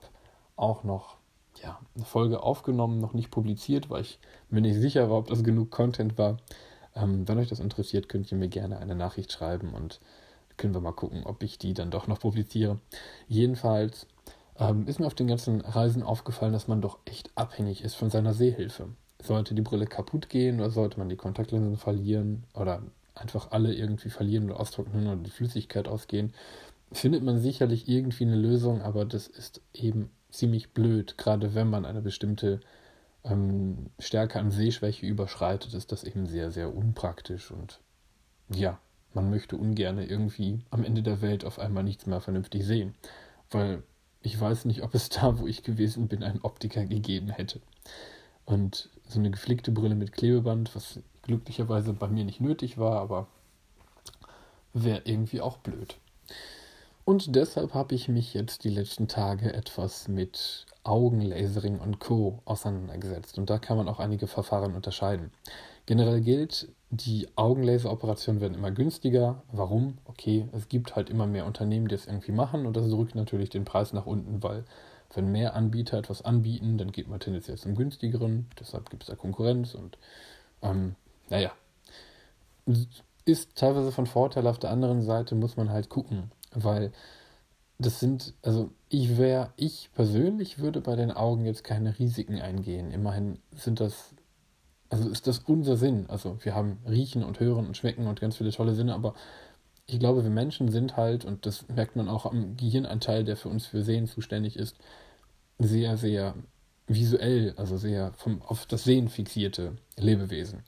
auch 0.56 0.84
noch 0.84 1.16
ja, 1.62 1.78
eine 1.94 2.04
Folge 2.04 2.42
aufgenommen, 2.42 3.00
noch 3.00 3.12
nicht 3.12 3.30
publiziert, 3.30 3.90
weil 3.90 4.02
ich 4.02 4.18
mir 4.48 4.60
nicht 4.60 4.76
sicher 4.76 5.10
war, 5.10 5.18
ob 5.18 5.28
das 5.28 5.44
genug 5.44 5.70
Content 5.70 6.18
war. 6.18 6.38
Ähm, 6.94 7.26
wenn 7.28 7.38
euch 7.38 7.48
das 7.48 7.60
interessiert, 7.60 8.08
könnt 8.08 8.30
ihr 8.32 8.38
mir 8.38 8.48
gerne 8.48 8.78
eine 8.78 8.94
Nachricht 8.94 9.32
schreiben 9.32 9.74
und 9.74 10.00
können 10.56 10.74
wir 10.74 10.80
mal 10.80 10.92
gucken, 10.92 11.24
ob 11.24 11.42
ich 11.42 11.58
die 11.58 11.74
dann 11.74 11.90
doch 11.90 12.06
noch 12.06 12.20
publiziere. 12.20 12.78
Jedenfalls 13.28 14.06
ähm, 14.58 14.86
ist 14.86 15.00
mir 15.00 15.06
auf 15.06 15.14
den 15.14 15.26
ganzen 15.26 15.60
Reisen 15.62 16.02
aufgefallen, 16.02 16.52
dass 16.52 16.68
man 16.68 16.80
doch 16.80 16.98
echt 17.04 17.30
abhängig 17.34 17.82
ist 17.82 17.94
von 17.94 18.10
seiner 18.10 18.34
Sehhilfe. 18.34 18.88
Sollte 19.22 19.54
die 19.54 19.62
Brille 19.62 19.86
kaputt 19.86 20.28
gehen 20.28 20.60
oder 20.60 20.70
sollte 20.70 20.98
man 20.98 21.08
die 21.08 21.16
Kontaktlinsen 21.16 21.76
verlieren 21.76 22.44
oder 22.54 22.82
einfach 23.14 23.50
alle 23.52 23.74
irgendwie 23.74 24.10
verlieren 24.10 24.50
oder 24.50 24.60
austrocknen 24.60 25.06
oder 25.06 25.16
die 25.16 25.30
Flüssigkeit 25.30 25.88
ausgehen, 25.88 26.34
findet 26.92 27.22
man 27.22 27.38
sicherlich 27.38 27.88
irgendwie 27.88 28.24
eine 28.24 28.36
Lösung, 28.36 28.82
aber 28.82 29.04
das 29.04 29.26
ist 29.26 29.60
eben 29.72 30.10
ziemlich 30.30 30.72
blöd, 30.72 31.18
gerade 31.18 31.54
wenn 31.54 31.68
man 31.68 31.84
eine 31.84 32.02
bestimmte 32.02 32.60
ähm, 33.24 33.90
Stärke 33.98 34.38
an 34.38 34.50
Sehschwäche 34.50 35.06
überschreitet, 35.06 35.74
ist 35.74 35.92
das 35.92 36.04
eben 36.04 36.26
sehr, 36.26 36.50
sehr 36.50 36.74
unpraktisch 36.74 37.50
und 37.50 37.80
ja, 38.48 38.78
man 39.14 39.30
möchte 39.30 39.56
ungern 39.56 39.98
irgendwie 39.98 40.60
am 40.70 40.84
Ende 40.84 41.02
der 41.02 41.20
Welt 41.20 41.44
auf 41.44 41.58
einmal 41.58 41.84
nichts 41.84 42.06
mehr 42.06 42.20
vernünftig 42.20 42.64
sehen, 42.64 42.94
weil 43.50 43.82
ich 44.22 44.40
weiß 44.40 44.64
nicht, 44.66 44.82
ob 44.82 44.94
es 44.94 45.08
da, 45.08 45.38
wo 45.38 45.46
ich 45.46 45.62
gewesen 45.62 46.08
bin, 46.08 46.22
einen 46.22 46.40
Optiker 46.42 46.84
gegeben 46.84 47.28
hätte. 47.28 47.60
Und 48.44 48.88
so 49.12 49.20
eine 49.20 49.30
geflickte 49.30 49.70
Brille 49.70 49.94
mit 49.94 50.12
Klebeband, 50.12 50.74
was 50.74 51.00
glücklicherweise 51.22 51.92
bei 51.92 52.08
mir 52.08 52.24
nicht 52.24 52.40
nötig 52.40 52.78
war, 52.78 53.00
aber 53.00 53.26
wäre 54.72 55.02
irgendwie 55.04 55.40
auch 55.40 55.58
blöd. 55.58 55.96
Und 57.04 57.34
deshalb 57.34 57.74
habe 57.74 57.94
ich 57.94 58.08
mich 58.08 58.32
jetzt 58.32 58.64
die 58.64 58.70
letzten 58.70 59.08
Tage 59.08 59.52
etwas 59.52 60.06
mit 60.06 60.66
Augenlasering 60.84 61.80
und 61.80 61.98
Co. 61.98 62.38
auseinandergesetzt. 62.44 63.38
Und 63.38 63.50
da 63.50 63.58
kann 63.58 63.76
man 63.76 63.88
auch 63.88 63.98
einige 63.98 64.28
Verfahren 64.28 64.74
unterscheiden. 64.74 65.32
Generell 65.86 66.20
gilt, 66.20 66.68
die 66.90 67.26
Augenlaseroperationen 67.34 68.40
werden 68.40 68.54
immer 68.54 68.70
günstiger. 68.70 69.42
Warum? 69.50 69.98
Okay, 70.04 70.46
es 70.52 70.68
gibt 70.68 70.94
halt 70.94 71.10
immer 71.10 71.26
mehr 71.26 71.46
Unternehmen, 71.46 71.88
die 71.88 71.94
es 71.96 72.06
irgendwie 72.06 72.32
machen 72.32 72.66
und 72.66 72.76
das 72.76 72.88
drückt 72.88 73.16
natürlich 73.16 73.50
den 73.50 73.64
Preis 73.64 73.92
nach 73.92 74.06
unten, 74.06 74.42
weil 74.42 74.64
wenn 75.14 75.30
mehr 75.30 75.54
Anbieter 75.54 75.98
etwas 75.98 76.22
anbieten, 76.22 76.78
dann 76.78 76.92
geht 76.92 77.08
man 77.08 77.20
tendenziell 77.20 77.58
zum 77.58 77.74
günstigeren. 77.74 78.46
Deshalb 78.58 78.90
gibt 78.90 79.02
es 79.02 79.08
da 79.08 79.16
Konkurrenz 79.16 79.74
und 79.74 79.98
ähm, 80.62 80.94
naja, 81.28 81.52
ist 83.24 83.56
teilweise 83.56 83.92
von 83.92 84.06
Vorteil. 84.06 84.46
Auf 84.46 84.58
der 84.58 84.70
anderen 84.70 85.02
Seite 85.02 85.34
muss 85.34 85.56
man 85.56 85.70
halt 85.70 85.88
gucken, 85.88 86.30
weil 86.52 86.92
das 87.78 88.00
sind, 88.00 88.34
also 88.42 88.70
ich 88.88 89.18
wäre, 89.18 89.52
ich 89.56 89.90
persönlich 89.94 90.58
würde 90.58 90.80
bei 90.80 90.94
den 90.96 91.10
Augen 91.10 91.44
jetzt 91.44 91.64
keine 91.64 91.98
Risiken 91.98 92.40
eingehen. 92.40 92.90
Immerhin 92.90 93.38
sind 93.54 93.80
das 93.80 94.14
also 94.92 95.08
ist 95.08 95.26
das 95.26 95.38
unser 95.38 95.76
Sinn. 95.76 96.04
Also 96.08 96.36
wir 96.42 96.54
haben 96.54 96.78
Riechen 96.86 97.24
und 97.24 97.40
Hören 97.40 97.66
und 97.66 97.76
Schmecken 97.78 98.06
und 98.06 98.20
ganz 98.20 98.36
viele 98.36 98.52
tolle 98.52 98.74
Sinne, 98.74 98.94
aber 98.94 99.14
ich 99.86 99.98
glaube, 99.98 100.22
wir 100.22 100.30
Menschen 100.30 100.70
sind 100.70 100.96
halt, 100.96 101.24
und 101.24 101.46
das 101.46 101.68
merkt 101.68 101.96
man 101.96 102.08
auch 102.08 102.26
am 102.26 102.56
Gehirnanteil, 102.56 103.24
der 103.24 103.36
für 103.36 103.48
uns 103.48 103.66
für 103.66 103.82
Sehen 103.82 104.06
zuständig 104.06 104.56
ist, 104.56 104.76
sehr, 105.58 105.96
sehr 105.96 106.34
visuell, 106.86 107.54
also 107.56 107.76
sehr 107.76 108.12
vom, 108.14 108.42
auf 108.42 108.66
das 108.66 108.84
Sehen 108.84 109.08
fixierte 109.08 109.76
Lebewesen. 109.96 110.62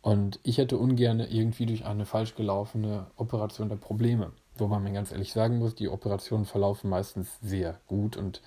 Und 0.00 0.40
ich 0.42 0.58
hätte 0.58 0.78
ungern 0.78 1.20
irgendwie 1.20 1.66
durch 1.66 1.84
eine 1.84 2.06
falsch 2.06 2.34
gelaufene 2.34 3.06
Operation 3.16 3.68
der 3.68 3.76
Probleme. 3.76 4.32
Wobei 4.56 4.78
man 4.80 4.94
ganz 4.94 5.12
ehrlich 5.12 5.32
sagen 5.32 5.58
muss, 5.58 5.74
die 5.74 5.88
Operationen 5.88 6.44
verlaufen 6.44 6.90
meistens 6.90 7.38
sehr 7.40 7.80
gut 7.86 8.16
und 8.16 8.42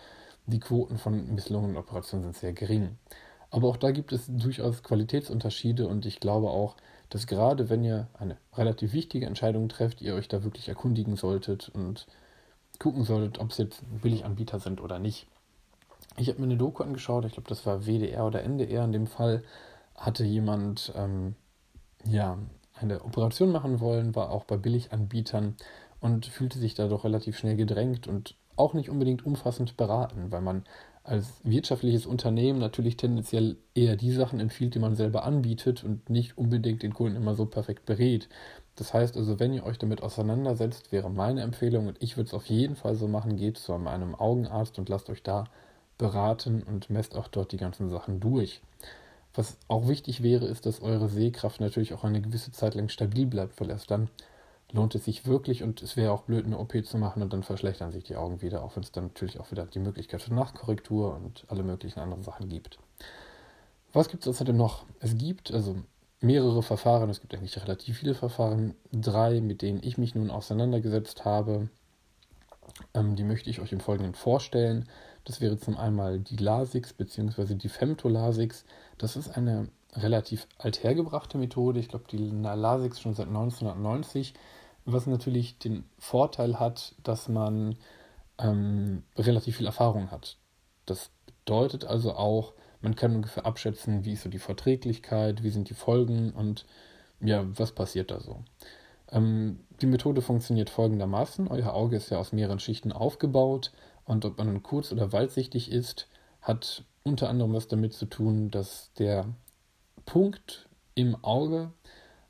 die 0.48 0.60
Quoten 0.60 0.98
von 0.98 1.34
misslungenen 1.34 1.78
Operationen 1.78 2.26
sind 2.26 2.36
sehr 2.36 2.54
gering. 2.54 2.98
Aber 3.50 3.70
auch 3.70 3.78
da 3.78 3.92
gibt 3.92 4.12
es 4.12 4.26
durchaus 4.28 4.84
Qualitätsunterschiede 4.84 5.88
und 5.88 6.06
ich 6.06 6.20
glaube 6.20 6.50
auch, 6.50 6.76
dass 7.16 7.28
gerade 7.28 7.70
wenn 7.70 7.82
ihr 7.86 8.10
eine 8.20 8.36
relativ 8.56 8.92
wichtige 8.92 9.26
Entscheidung 9.26 9.70
trefft, 9.70 10.02
ihr 10.02 10.16
euch 10.16 10.28
da 10.28 10.44
wirklich 10.44 10.68
erkundigen 10.68 11.16
solltet 11.16 11.70
und 11.70 12.08
gucken 12.78 13.06
solltet, 13.06 13.40
ob 13.40 13.52
es 13.52 13.58
jetzt 13.58 13.84
Billiganbieter 14.02 14.60
sind 14.60 14.82
oder 14.82 15.00
nicht. 15.00 15.26
Ich 16.18 16.28
habe 16.28 16.40
mir 16.40 16.48
eine 16.48 16.58
Doku 16.58 16.84
angeschaut, 16.84 17.24
ich 17.24 17.32
glaube, 17.32 17.48
das 17.48 17.66
war 17.66 17.86
WDR 17.86 18.26
oder 18.26 18.44
NDR. 18.44 18.84
In 18.84 18.92
dem 18.92 19.08
Fall 19.08 19.44
hatte 19.96 20.26
jemand 20.26 20.92
ähm, 20.94 21.36
ja, 22.04 22.38
eine 22.74 23.02
Operation 23.06 23.54
machen 23.54 23.80
wollen, 23.80 24.14
war 24.14 24.30
auch 24.30 24.44
bei 24.44 24.58
Billiganbietern 24.58 25.56
und 26.02 26.26
fühlte 26.26 26.60
sich 26.60 26.74
da 26.74 26.90
doch 26.90 27.06
relativ 27.06 27.38
schnell 27.38 27.56
gedrängt 27.56 28.10
und 28.10 28.36
auch 28.58 28.74
nicht 28.74 28.90
unbedingt 28.90 29.26
umfassend 29.26 29.78
beraten, 29.78 30.34
weil 30.34 30.42
man 30.42 30.66
als 31.06 31.40
wirtschaftliches 31.44 32.06
Unternehmen 32.08 32.60
natürlich 32.60 32.98
tendenziell 32.98 33.58
eher 33.76 33.96
die 33.96 34.12
Sachen 34.12 34.40
empfiehlt, 34.40 34.74
die 34.74 34.80
man 34.80 34.96
selber 34.96 35.24
anbietet 35.24 35.84
und 35.84 36.10
nicht 36.10 36.38
unbedingt 36.38 36.82
den 36.82 36.94
Kunden 36.94 37.16
immer 37.16 37.36
so 37.36 37.46
perfekt 37.46 37.86
berät. 37.86 38.28
Das 38.76 38.94
heißt 38.94 39.16
also, 39.16 39.40
wenn 39.40 39.54
ihr 39.54 39.66
euch 39.66 39.78
damit 39.78 40.02
auseinandersetzt, 40.02 40.92
wäre 40.92 41.10
meine 41.10 41.42
Empfehlung, 41.42 41.88
und 41.88 42.02
ich 42.02 42.18
würde 42.18 42.28
es 42.28 42.34
auf 42.34 42.48
jeden 42.48 42.76
Fall 42.76 42.96
so 42.96 43.08
machen, 43.08 43.38
geht 43.38 43.58
zu 43.58 43.74
einem 43.74 44.16
Augenarzt 44.16 44.80
und 44.80 44.90
lasst 44.90 45.10
euch 45.10 45.22
da 45.22 45.46
beraten 45.98 46.64
und 46.64 46.90
messt 46.90 47.16
auch 47.16 47.28
dort 47.28 47.52
die 47.52 47.58
ganzen 47.58 47.90
Sachen 47.90 48.20
durch. 48.20 48.62
Was 49.36 49.58
auch 49.68 49.88
wichtig 49.88 50.24
wäre, 50.24 50.46
ist, 50.46 50.66
dass 50.66 50.82
eure 50.82 51.08
Sehkraft 51.08 51.62
natürlich 51.62 51.94
auch 51.94 52.04
eine 52.04 52.22
gewisse 52.22 52.52
Zeit 52.52 52.74
lang 52.74 52.90
stabil 52.90 53.28
bleibt, 53.28 53.60
weil 53.62 53.70
erst 53.70 53.92
dann 53.92 54.10
lohnt 54.72 54.96
es 54.96 55.06
sich 55.06 55.26
wirklich 55.26 55.64
und 55.64 55.82
es 55.82 55.96
wäre 55.96 56.12
auch 56.12 56.24
blöd, 56.24 56.46
eine 56.46 56.58
OP 56.58 56.74
zu 56.86 56.98
machen 56.98 57.22
und 57.22 57.32
dann 57.34 57.44
verschlechtern 57.44 57.92
sich 57.92 58.04
die 58.04 58.16
Augen 58.16 58.42
wieder, 58.42 58.64
auch 58.64 58.76
wenn 58.76 58.84
es 58.84 58.92
dann 58.92 59.06
natürlich 59.06 59.40
auch 59.40 59.52
wieder 59.52 59.66
die 59.66 59.80
Möglichkeit 59.80 60.22
für 60.22 60.34
Nachkorrektur 60.34 61.16
und 61.16 61.46
alle 61.48 61.64
möglichen 61.64 62.00
anderen 62.00 62.24
Sachen 62.24 62.50
gibt. 62.50 62.80
Was 63.94 64.10
gibt 64.10 64.24
es 64.24 64.30
außerdem 64.30 64.58
noch? 64.58 64.86
Es 65.00 65.18
gibt 65.18 65.52
also 65.54 65.78
mehrere 66.20 66.64
Verfahren, 66.64 67.10
es 67.10 67.22
gibt 67.22 67.34
eigentlich 67.34 67.62
relativ 67.62 68.00
viele 68.00 68.16
Verfahren, 68.16 68.76
drei, 68.92 69.40
mit 69.40 69.62
denen 69.62 69.82
ich 69.84 69.98
mich 69.98 70.16
nun 70.16 70.32
auseinandergesetzt 70.32 71.24
habe. 71.24 71.70
Ähm, 72.94 73.16
die 73.16 73.24
möchte 73.24 73.50
ich 73.50 73.62
euch 73.62 73.72
im 73.72 73.80
Folgenden 73.80 74.16
vorstellen. 74.16 74.90
Das 75.24 75.42
wäre 75.42 75.58
zum 75.58 75.78
einen 75.78 76.24
die 76.24 76.36
Lasix 76.36 76.94
bzw. 76.94 77.56
die 77.56 77.70
Femtolasix. 77.70 78.66
Das 78.98 79.16
ist 79.16 79.30
eine 79.30 79.70
relativ 79.96 80.48
althergebrachte 80.58 81.38
Methode. 81.38 81.80
Ich 81.80 81.90
glaube, 81.90 82.06
die 82.10 82.18
Lasix 82.18 83.00
schon 83.00 83.14
seit 83.14 83.28
1990, 83.28 84.34
was 84.86 85.08
natürlich 85.08 85.58
den 85.58 85.86
Vorteil 85.98 86.60
hat, 86.60 86.96
dass 87.04 87.28
man 87.28 87.78
ähm, 88.38 89.04
relativ 89.18 89.58
viel 89.58 89.66
Erfahrung 89.66 90.12
hat. 90.12 90.38
Das 90.86 91.10
bedeutet 91.26 91.86
also 91.86 92.14
auch, 92.14 92.54
man 92.82 92.96
kann 92.96 93.16
ungefähr 93.16 93.46
abschätzen, 93.46 94.06
wie 94.06 94.14
ist 94.14 94.24
so 94.24 94.30
die 94.30 94.40
Verträglichkeit, 94.40 95.44
wie 95.44 95.50
sind 95.50 95.70
die 95.70 95.74
Folgen 95.74 96.32
und 96.32 96.66
ja, 97.20 97.46
was 97.58 97.72
passiert 97.72 98.12
da 98.12 98.20
so. 98.20 98.44
Ähm, 99.10 99.62
die 99.82 99.88
Methode 99.88 100.22
funktioniert 100.22 100.70
folgendermaßen. 100.70 101.48
Euer 101.48 101.74
Auge 101.74 101.96
ist 101.96 102.10
ja 102.10 102.20
aus 102.20 102.34
mehreren 102.34 102.60
Schichten 102.60 102.92
aufgebaut 102.92 103.72
und 104.04 104.26
ob 104.26 104.38
man 104.38 104.48
nun 104.48 104.64
kurz- 104.64 104.92
oder 104.92 105.12
weitsichtig 105.12 105.72
ist, 105.72 106.08
hat 106.42 106.84
unter 107.04 107.30
anderem 107.30 107.54
was 107.54 107.68
damit 107.68 107.94
zu 107.94 108.06
tun, 108.06 108.52
dass 108.52 108.92
der 108.94 109.28
Punkt 110.06 110.68
im 110.94 111.24
Auge, 111.24 111.72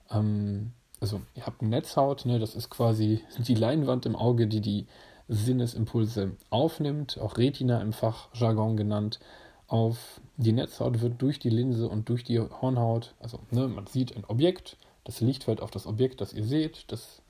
ähm, 0.09 0.71
also 0.99 1.21
ihr 1.35 1.45
habt 1.45 1.61
Netzhaut, 1.61 2.25
ne, 2.25 2.39
das 2.39 2.55
ist 2.55 2.69
quasi 2.69 3.23
die 3.37 3.55
Leinwand 3.55 4.05
im 4.05 4.15
Auge, 4.15 4.47
die 4.47 4.61
die 4.61 4.87
Sinnesimpulse 5.27 6.35
aufnimmt, 6.49 7.19
auch 7.19 7.37
Retina 7.37 7.81
im 7.81 7.93
Fachjargon 7.93 8.77
genannt. 8.77 9.19
Auf 9.67 10.21
die 10.37 10.51
Netzhaut 10.51 11.01
wird 11.01 11.21
durch 11.21 11.39
die 11.39 11.49
Linse 11.49 11.89
und 11.89 12.09
durch 12.09 12.23
die 12.23 12.39
Hornhaut, 12.39 13.15
also 13.19 13.39
ne, 13.51 13.67
man 13.67 13.87
sieht 13.87 14.15
ein 14.15 14.25
Objekt, 14.25 14.77
das 15.03 15.21
Licht 15.21 15.45
fällt 15.45 15.61
auf 15.61 15.71
das 15.71 15.87
Objekt, 15.87 16.21
das 16.21 16.33
ihr 16.33 16.43
seht, 16.43 16.91
das 16.91 17.21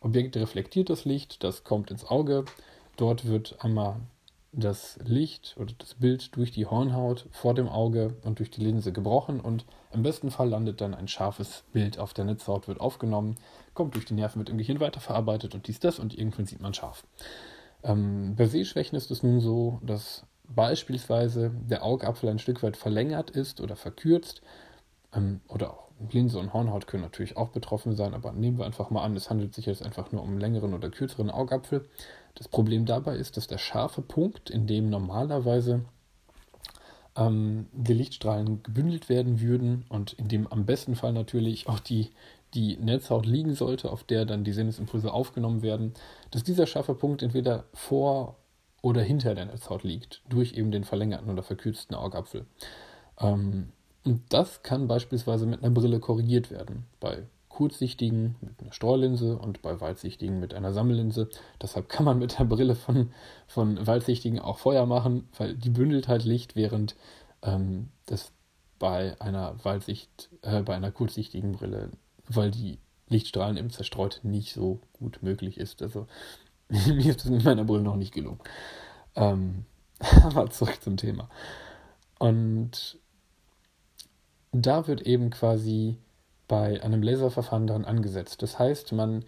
Objekt 0.00 0.36
reflektiert 0.36 0.90
das 0.90 1.04
Licht, 1.04 1.42
das 1.44 1.64
kommt 1.64 1.90
ins 1.90 2.04
Auge, 2.04 2.44
dort 2.96 3.26
wird 3.26 3.56
einmal 3.64 4.00
das 4.52 4.98
Licht 5.04 5.56
oder 5.58 5.74
das 5.76 5.94
Bild 5.94 6.34
durch 6.36 6.50
die 6.50 6.66
Hornhaut 6.66 7.26
vor 7.30 7.54
dem 7.54 7.68
Auge 7.68 8.16
und 8.22 8.38
durch 8.38 8.50
die 8.50 8.62
Linse 8.62 8.92
gebrochen 8.92 9.40
und 9.40 9.66
im 9.92 10.02
besten 10.02 10.30
Fall 10.30 10.48
landet 10.48 10.80
dann 10.80 10.94
ein 10.94 11.08
scharfes 11.08 11.64
Bild 11.72 11.98
auf 11.98 12.14
der 12.14 12.24
Netzhaut, 12.24 12.66
wird 12.66 12.80
aufgenommen, 12.80 13.36
kommt 13.74 13.94
durch 13.94 14.06
die 14.06 14.14
Nerven, 14.14 14.38
wird 14.38 14.48
im 14.48 14.58
Gehirn 14.58 14.80
weiterverarbeitet 14.80 15.54
und 15.54 15.66
dies, 15.68 15.80
das 15.80 15.98
und 15.98 16.16
irgendwann 16.16 16.46
sieht 16.46 16.60
man 16.60 16.74
scharf. 16.74 17.04
Ähm, 17.82 18.34
bei 18.36 18.46
Sehschwächen 18.46 18.96
ist 18.96 19.10
es 19.10 19.22
nun 19.22 19.40
so, 19.40 19.80
dass 19.82 20.24
beispielsweise 20.44 21.50
der 21.50 21.84
Augapfel 21.84 22.30
ein 22.30 22.38
Stück 22.38 22.62
weit 22.62 22.76
verlängert 22.76 23.30
ist 23.30 23.60
oder 23.60 23.76
verkürzt 23.76 24.40
ähm, 25.12 25.40
oder 25.46 25.72
auch 25.74 25.87
Linse 26.10 26.38
und 26.38 26.52
Hornhaut 26.52 26.86
können 26.86 27.02
natürlich 27.02 27.36
auch 27.36 27.48
betroffen 27.48 27.94
sein, 27.96 28.14
aber 28.14 28.32
nehmen 28.32 28.58
wir 28.58 28.66
einfach 28.66 28.90
mal 28.90 29.02
an, 29.02 29.16
es 29.16 29.30
handelt 29.30 29.54
sich 29.54 29.66
jetzt 29.66 29.82
einfach 29.82 30.12
nur 30.12 30.22
um 30.22 30.30
einen 30.30 30.40
längeren 30.40 30.74
oder 30.74 30.90
kürzeren 30.90 31.30
Augapfel. 31.30 31.88
Das 32.34 32.48
Problem 32.48 32.86
dabei 32.86 33.16
ist, 33.16 33.36
dass 33.36 33.46
der 33.46 33.58
scharfe 33.58 34.02
Punkt, 34.02 34.50
in 34.50 34.66
dem 34.66 34.90
normalerweise 34.90 35.84
ähm, 37.16 37.66
die 37.72 37.94
Lichtstrahlen 37.94 38.62
gebündelt 38.62 39.08
werden 39.08 39.40
würden 39.40 39.84
und 39.88 40.12
in 40.14 40.28
dem 40.28 40.46
am 40.46 40.66
besten 40.66 40.94
Fall 40.94 41.12
natürlich 41.12 41.68
auch 41.68 41.80
die, 41.80 42.10
die 42.54 42.76
Netzhaut 42.76 43.26
liegen 43.26 43.54
sollte, 43.54 43.90
auf 43.90 44.04
der 44.04 44.24
dann 44.24 44.44
die 44.44 44.52
Sinnesimpulse 44.52 45.12
aufgenommen 45.12 45.62
werden, 45.62 45.94
dass 46.30 46.44
dieser 46.44 46.66
scharfe 46.66 46.94
Punkt 46.94 47.22
entweder 47.22 47.64
vor 47.74 48.36
oder 48.82 49.02
hinter 49.02 49.34
der 49.34 49.46
Netzhaut 49.46 49.82
liegt, 49.82 50.22
durch 50.28 50.52
eben 50.52 50.70
den 50.70 50.84
verlängerten 50.84 51.30
oder 51.30 51.42
verkürzten 51.42 51.96
Augapfel. 51.96 52.46
Ähm, 53.18 53.72
und 54.04 54.22
das 54.30 54.62
kann 54.62 54.88
beispielsweise 54.88 55.46
mit 55.46 55.62
einer 55.62 55.72
Brille 55.72 56.00
korrigiert 56.00 56.50
werden. 56.50 56.86
Bei 57.00 57.24
kurzsichtigen 57.58 58.36
mit 58.40 58.60
einer 58.60 58.72
Streulinse 58.72 59.36
und 59.36 59.62
bei 59.62 59.80
weitsichtigen 59.80 60.38
mit 60.38 60.54
einer 60.54 60.72
Sammellinse. 60.72 61.28
Deshalb 61.60 61.88
kann 61.88 62.04
man 62.04 62.20
mit 62.20 62.38
der 62.38 62.44
Brille 62.44 62.76
von, 62.76 63.10
von 63.48 63.84
weitsichtigen 63.84 64.38
auch 64.38 64.58
Feuer 64.58 64.86
machen, 64.86 65.28
weil 65.36 65.56
die 65.56 65.70
bündelt 65.70 66.06
halt 66.06 66.24
Licht, 66.24 66.54
während 66.54 66.94
ähm, 67.42 67.88
das 68.06 68.30
bei 68.78 69.20
einer 69.20 69.56
Weitsicht, 69.64 70.30
äh, 70.42 70.62
bei 70.62 70.76
einer 70.76 70.92
kurzsichtigen 70.92 71.50
Brille, 71.50 71.90
weil 72.28 72.52
die 72.52 72.78
Lichtstrahlen 73.08 73.56
im 73.56 73.70
Zerstreut 73.70 74.20
nicht 74.22 74.52
so 74.52 74.78
gut 74.92 75.18
möglich 75.22 75.58
ist. 75.58 75.82
Also 75.82 76.06
mir 76.68 77.10
ist 77.10 77.24
das 77.24 77.30
mit 77.30 77.44
meiner 77.44 77.64
Brille 77.64 77.82
noch 77.82 77.96
nicht 77.96 78.14
gelungen. 78.14 78.38
Ähm, 79.16 79.64
aber 80.22 80.48
zurück 80.50 80.80
zum 80.80 80.96
Thema. 80.96 81.28
Und 82.20 82.98
da 84.52 84.86
wird 84.86 85.02
eben 85.02 85.30
quasi 85.30 85.98
bei 86.46 86.82
einem 86.82 87.02
Laserverfahren 87.02 87.66
daran 87.66 87.84
angesetzt. 87.84 88.42
Das 88.42 88.58
heißt, 88.58 88.92
man 88.92 89.24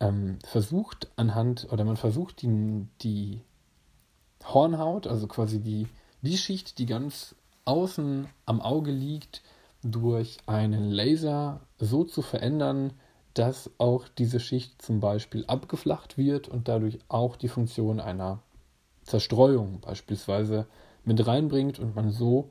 ähm, 0.00 0.38
versucht 0.44 1.08
anhand 1.16 1.68
oder 1.72 1.84
man 1.84 1.96
versucht 1.96 2.42
die, 2.42 2.86
die 3.02 3.40
Hornhaut, 4.44 5.06
also 5.06 5.26
quasi 5.26 5.60
die, 5.60 5.88
die 6.22 6.36
Schicht, 6.36 6.78
die 6.78 6.86
ganz 6.86 7.34
außen 7.64 8.28
am 8.44 8.60
Auge 8.60 8.92
liegt, 8.92 9.42
durch 9.82 10.38
einen 10.46 10.90
Laser 10.90 11.60
so 11.78 12.04
zu 12.04 12.22
verändern, 12.22 12.92
dass 13.34 13.70
auch 13.78 14.08
diese 14.08 14.40
Schicht 14.40 14.80
zum 14.80 15.00
Beispiel 15.00 15.44
abgeflacht 15.46 16.16
wird 16.16 16.48
und 16.48 16.68
dadurch 16.68 16.98
auch 17.08 17.36
die 17.36 17.48
Funktion 17.48 18.00
einer 18.00 18.40
Zerstreuung 19.02 19.80
beispielsweise 19.80 20.66
mit 21.04 21.24
reinbringt 21.26 21.78
und 21.78 21.94
man 21.94 22.10
so 22.10 22.50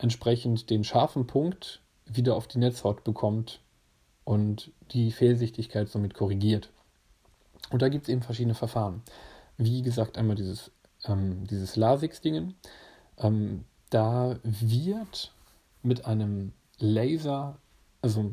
entsprechend 0.00 0.70
den 0.70 0.84
scharfen 0.84 1.26
Punkt 1.26 1.80
wieder 2.06 2.34
auf 2.34 2.48
die 2.48 2.58
Netzhaut 2.58 3.04
bekommt 3.04 3.60
und 4.24 4.72
die 4.92 5.12
Fehlsichtigkeit 5.12 5.88
somit 5.88 6.14
korrigiert. 6.14 6.70
Und 7.70 7.82
da 7.82 7.88
gibt 7.88 8.04
es 8.04 8.08
eben 8.08 8.22
verschiedene 8.22 8.54
Verfahren. 8.54 9.02
Wie 9.56 9.82
gesagt, 9.82 10.18
einmal 10.18 10.36
dieses, 10.36 10.70
ähm, 11.04 11.46
dieses 11.46 11.76
Lasix-Dingen. 11.76 12.54
Ähm, 13.18 13.64
da 13.90 14.38
wird 14.42 15.32
mit 15.82 16.06
einem 16.06 16.52
Laser, 16.78 17.58
also 18.02 18.32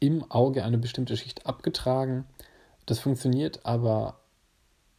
im 0.00 0.30
Auge 0.30 0.64
eine 0.64 0.78
bestimmte 0.78 1.16
Schicht 1.16 1.46
abgetragen. 1.46 2.24
Das 2.86 2.98
funktioniert 2.98 3.64
aber 3.64 4.20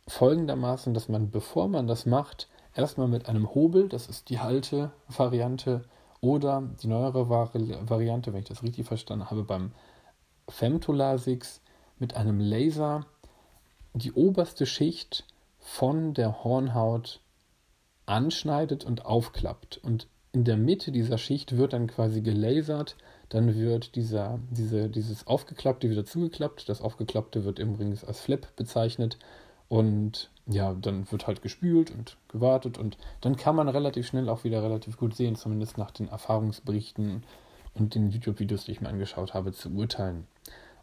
folgendermaßen, 0.08 0.94
dass 0.94 1.10
man, 1.10 1.32
bevor 1.32 1.68
man 1.68 1.88
das 1.88 2.06
macht, 2.06 2.48
erstmal 2.80 3.08
mit 3.08 3.28
einem 3.28 3.54
Hobel, 3.54 3.90
das 3.90 4.08
ist 4.08 4.30
die 4.30 4.40
Halte-Variante, 4.40 5.84
oder 6.22 6.64
die 6.82 6.88
neuere 6.88 7.30
Vari 7.30 7.76
Variante, 7.88 8.34
wenn 8.34 8.42
ich 8.42 8.50
das 8.50 8.64
richtig 8.64 8.86
verstanden 8.86 9.30
habe, 9.30 9.44
beim 9.44 9.72
Femtolasix 10.50 11.62
mit 11.98 12.16
einem 12.16 12.40
Laser 12.40 13.06
die 13.94 14.12
oberste 14.12 14.66
Schicht 14.66 15.26
von 15.60 16.14
der 16.14 16.44
Hornhaut 16.44 17.22
anschneidet 18.06 18.84
und 18.84 19.06
aufklappt. 19.06 19.80
Und 19.84 20.08
in 20.32 20.44
der 20.44 20.58
Mitte 20.58 20.92
dieser 20.92 21.18
Schicht 21.18 21.58
wird 21.58 21.74
dann 21.74 21.88
quasi 21.88 22.22
gelasert, 22.22 22.96
dann 23.30 23.56
wird 23.56 23.96
dieser, 23.96 24.40
diese, 24.50 24.90
dieses 24.90 25.28
Aufgeklappte 25.28 25.90
wieder 25.90 26.06
zugeklappt. 26.06 26.68
Das 26.68 26.82
Aufgeklappte 26.82 27.46
wird 27.46 27.60
übrigens 27.60 28.04
als 28.04 28.20
Flap 28.20 28.56
bezeichnet. 28.56 29.18
Und 29.68 30.32
ja, 30.50 30.74
dann 30.74 31.10
wird 31.12 31.28
halt 31.28 31.42
gespült 31.42 31.92
und 31.92 32.18
gewartet 32.28 32.78
und 32.78 32.98
dann 33.22 33.36
kann 33.36 33.56
man 33.56 33.70
relativ 33.70 34.08
schnell 34.08 34.30
auch 34.30 34.44
wieder 34.44 34.64
relativ 34.64 34.98
gut 34.98 35.16
sehen, 35.16 35.36
zumindest 35.36 35.78
nach 35.78 35.92
den 35.92 36.10
Erfahrungsberichten 36.10 37.24
und 37.76 37.96
den 37.96 38.10
YouTube-Videos, 38.10 38.66
die 38.66 38.72
ich 38.72 38.82
mir 38.82 38.90
angeschaut 38.90 39.34
habe, 39.34 39.52
zu 39.54 39.70
urteilen. 39.70 40.26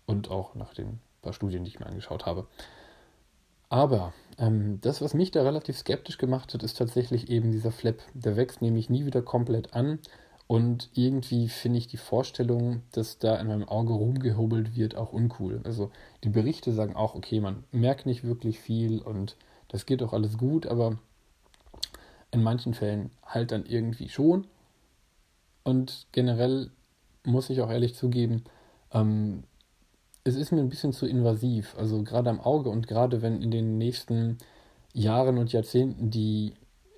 Und 0.07 0.31
auch 0.31 0.55
nach 0.55 0.73
den 0.73 1.01
paar 1.21 1.33
Studien, 1.33 1.65
die 1.65 1.71
ich 1.71 1.81
mir 1.81 1.87
angeschaut 1.87 2.27
habe. 2.27 2.47
Aber 3.69 4.13
ähm, 4.39 4.81
das, 4.81 5.03
was 5.03 5.15
mich 5.15 5.33
da 5.33 5.43
relativ 5.43 5.77
skeptisch 5.77 6.19
gemacht 6.19 6.55
hat, 6.55 6.63
ist 6.63 6.79
tatsächlich 6.79 7.29
eben 7.29 7.51
dieser 7.51 7.73
Flap. 7.73 7.99
Der 8.15 8.37
wächst 8.37 8.63
nämlich 8.63 8.89
nie 8.89 9.05
wieder 9.05 9.23
komplett 9.23 9.75
an 9.75 9.99
und 10.47 10.91
irgendwie 10.95 11.49
finde 11.49 11.79
ich 11.79 11.89
die 11.89 11.97
Vorstellung, 11.97 12.83
dass 12.93 13.19
da 13.19 13.37
in 13.37 13.49
meinem 13.49 13.69
Auge 13.69 13.95
rumgehobelt 13.95 14.77
wird, 14.77 14.95
auch 14.95 15.13
uncool. 15.13 15.61
Also 15.65 15.91
die 16.23 16.29
Berichte 16.29 16.73
sagen 16.73 16.95
auch, 16.95 17.17
okay, 17.17 17.41
man 17.41 17.65
merkt 17.73 18.07
nicht 18.07 18.23
wirklich 18.23 18.61
viel 18.61 19.01
und 19.01 19.37
das 19.77 19.85
geht 19.85 20.03
auch 20.03 20.15
alles 20.15 20.39
gut, 20.39 20.67
aber 20.67 20.97
in 22.31 22.43
manchen 22.43 22.73
Fällen 22.73 23.11
halt 23.27 23.53
dann 23.53 23.67
irgendwie 23.67 24.09
schon. 24.09 24.47
Und 25.65 26.07
generell 26.13 26.71
muss 27.25 27.51
ich 27.51 27.61
auch 27.61 27.69
ehrlich 27.69 27.95
zugeben, 27.95 28.45
ähm, 28.91 29.43
es 30.25 30.35
ist 30.35 30.51
mir 30.51 30.61
ein 30.61 30.71
bisschen 30.71 30.95
zu 30.95 31.07
invasiv. 31.07 31.77
Also 31.77 32.03
gerade 32.03 32.31
am 32.31 32.41
Auge 32.41 32.71
und 32.71 32.89
gerade 32.89 33.21
wenn 33.21 33.43
in 33.43 33.51
den 33.51 33.77
nächsten 33.77 34.39
Jahren 34.95 35.37
und 35.37 35.53
Jahrzehnten 35.53 36.09
die, 36.09 36.55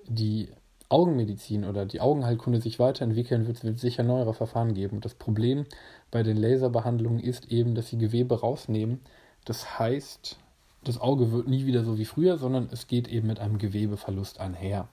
die 0.06 0.48
Augenmedizin 0.88 1.64
oder 1.64 1.84
die 1.84 2.00
Augenheilkunde 2.00 2.60
sich 2.60 2.78
weiterentwickeln 2.78 3.48
wird, 3.48 3.64
wird 3.64 3.74
es 3.74 3.80
sicher 3.80 4.04
neuere 4.04 4.34
Verfahren 4.34 4.72
geben. 4.72 4.98
Und 4.98 5.04
das 5.04 5.14
Problem 5.14 5.66
bei 6.12 6.22
den 6.22 6.36
Laserbehandlungen 6.36 7.18
ist 7.18 7.50
eben, 7.50 7.74
dass 7.74 7.88
sie 7.88 7.98
Gewebe 7.98 8.38
rausnehmen. 8.38 9.00
Das 9.44 9.80
heißt, 9.80 10.38
das 10.84 11.00
Auge 11.00 11.32
wird 11.32 11.48
nie 11.48 11.66
wieder 11.66 11.84
so 11.84 11.98
wie 11.98 12.04
früher, 12.04 12.38
sondern 12.38 12.68
es 12.70 12.86
geht 12.86 13.08
eben 13.08 13.26
mit 13.26 13.40
einem 13.40 13.58
Gewebeverlust 13.58 14.40
einher. 14.40 14.88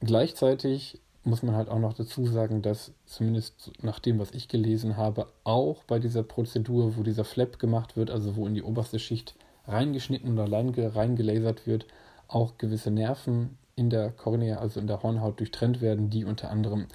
Gleichzeitig 0.00 1.00
muss 1.24 1.42
man 1.42 1.54
halt 1.54 1.68
auch 1.68 1.78
noch 1.78 1.94
dazu 1.94 2.26
sagen, 2.26 2.62
dass 2.62 2.92
zumindest 3.06 3.72
nach 3.82 4.00
dem, 4.00 4.18
was 4.18 4.32
ich 4.32 4.48
gelesen 4.48 4.96
habe, 4.96 5.28
auch 5.44 5.84
bei 5.84 5.98
dieser 5.98 6.22
Prozedur, 6.22 6.96
wo 6.96 7.02
dieser 7.02 7.24
Flap 7.24 7.58
gemacht 7.58 7.96
wird, 7.96 8.10
also 8.10 8.36
wo 8.36 8.46
in 8.46 8.54
die 8.54 8.62
oberste 8.62 8.98
Schicht 8.98 9.34
reingeschnitten 9.66 10.36
oder 10.36 10.50
reingelasert 10.50 11.66
wird, 11.66 11.86
auch 12.26 12.58
gewisse 12.58 12.90
Nerven 12.90 13.56
in 13.76 13.90
der 13.90 14.10
Kornea, 14.10 14.56
also 14.56 14.80
in 14.80 14.86
der 14.86 15.02
Hornhaut, 15.02 15.38
durchtrennt 15.38 15.80
werden, 15.80 16.10
die 16.10 16.24
unter 16.24 16.50
anderem 16.50 16.86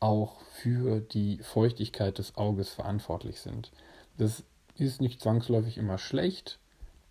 auch 0.00 0.40
für 0.52 1.00
die 1.00 1.38
Feuchtigkeit 1.38 2.18
des 2.18 2.36
Auges 2.36 2.70
verantwortlich 2.70 3.40
sind. 3.40 3.70
Das 4.16 4.44
ist 4.76 5.00
nicht 5.00 5.20
zwangsläufig 5.20 5.78
immer 5.78 5.98
schlecht, 5.98 6.58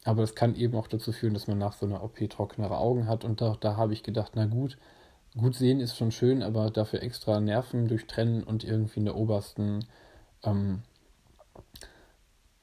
aber 0.04 0.22
das 0.22 0.36
kann 0.36 0.56
eben 0.56 0.76
auch 0.76 0.88
dazu 0.88 1.12
führen, 1.12 1.34
dass 1.34 1.48
man 1.48 1.58
nach 1.58 1.74
so 1.74 1.86
einer 1.86 2.04
OP 2.04 2.18
trockenere 2.30 2.78
Augen 2.78 3.08
hat. 3.08 3.24
Und 3.24 3.42
da, 3.42 3.56
da 3.60 3.78
habe 3.78 3.94
ich 3.94 4.04
gedacht, 4.04 4.34
na 4.36 4.46
gut, 4.46 4.78
gut 5.38 5.56
sehen 5.56 5.80
ist 5.80 5.96
schon 5.96 6.12
schön, 6.12 6.44
aber 6.44 6.70
dafür 6.72 7.02
extra 7.02 7.40
Nerven 7.40 7.88
durchtrennen 7.88 8.44
und 8.44 8.64
irgendwie 8.64 9.00
in 9.00 9.06
der 9.06 9.16
obersten 9.16 9.86
ähm, 10.44 10.84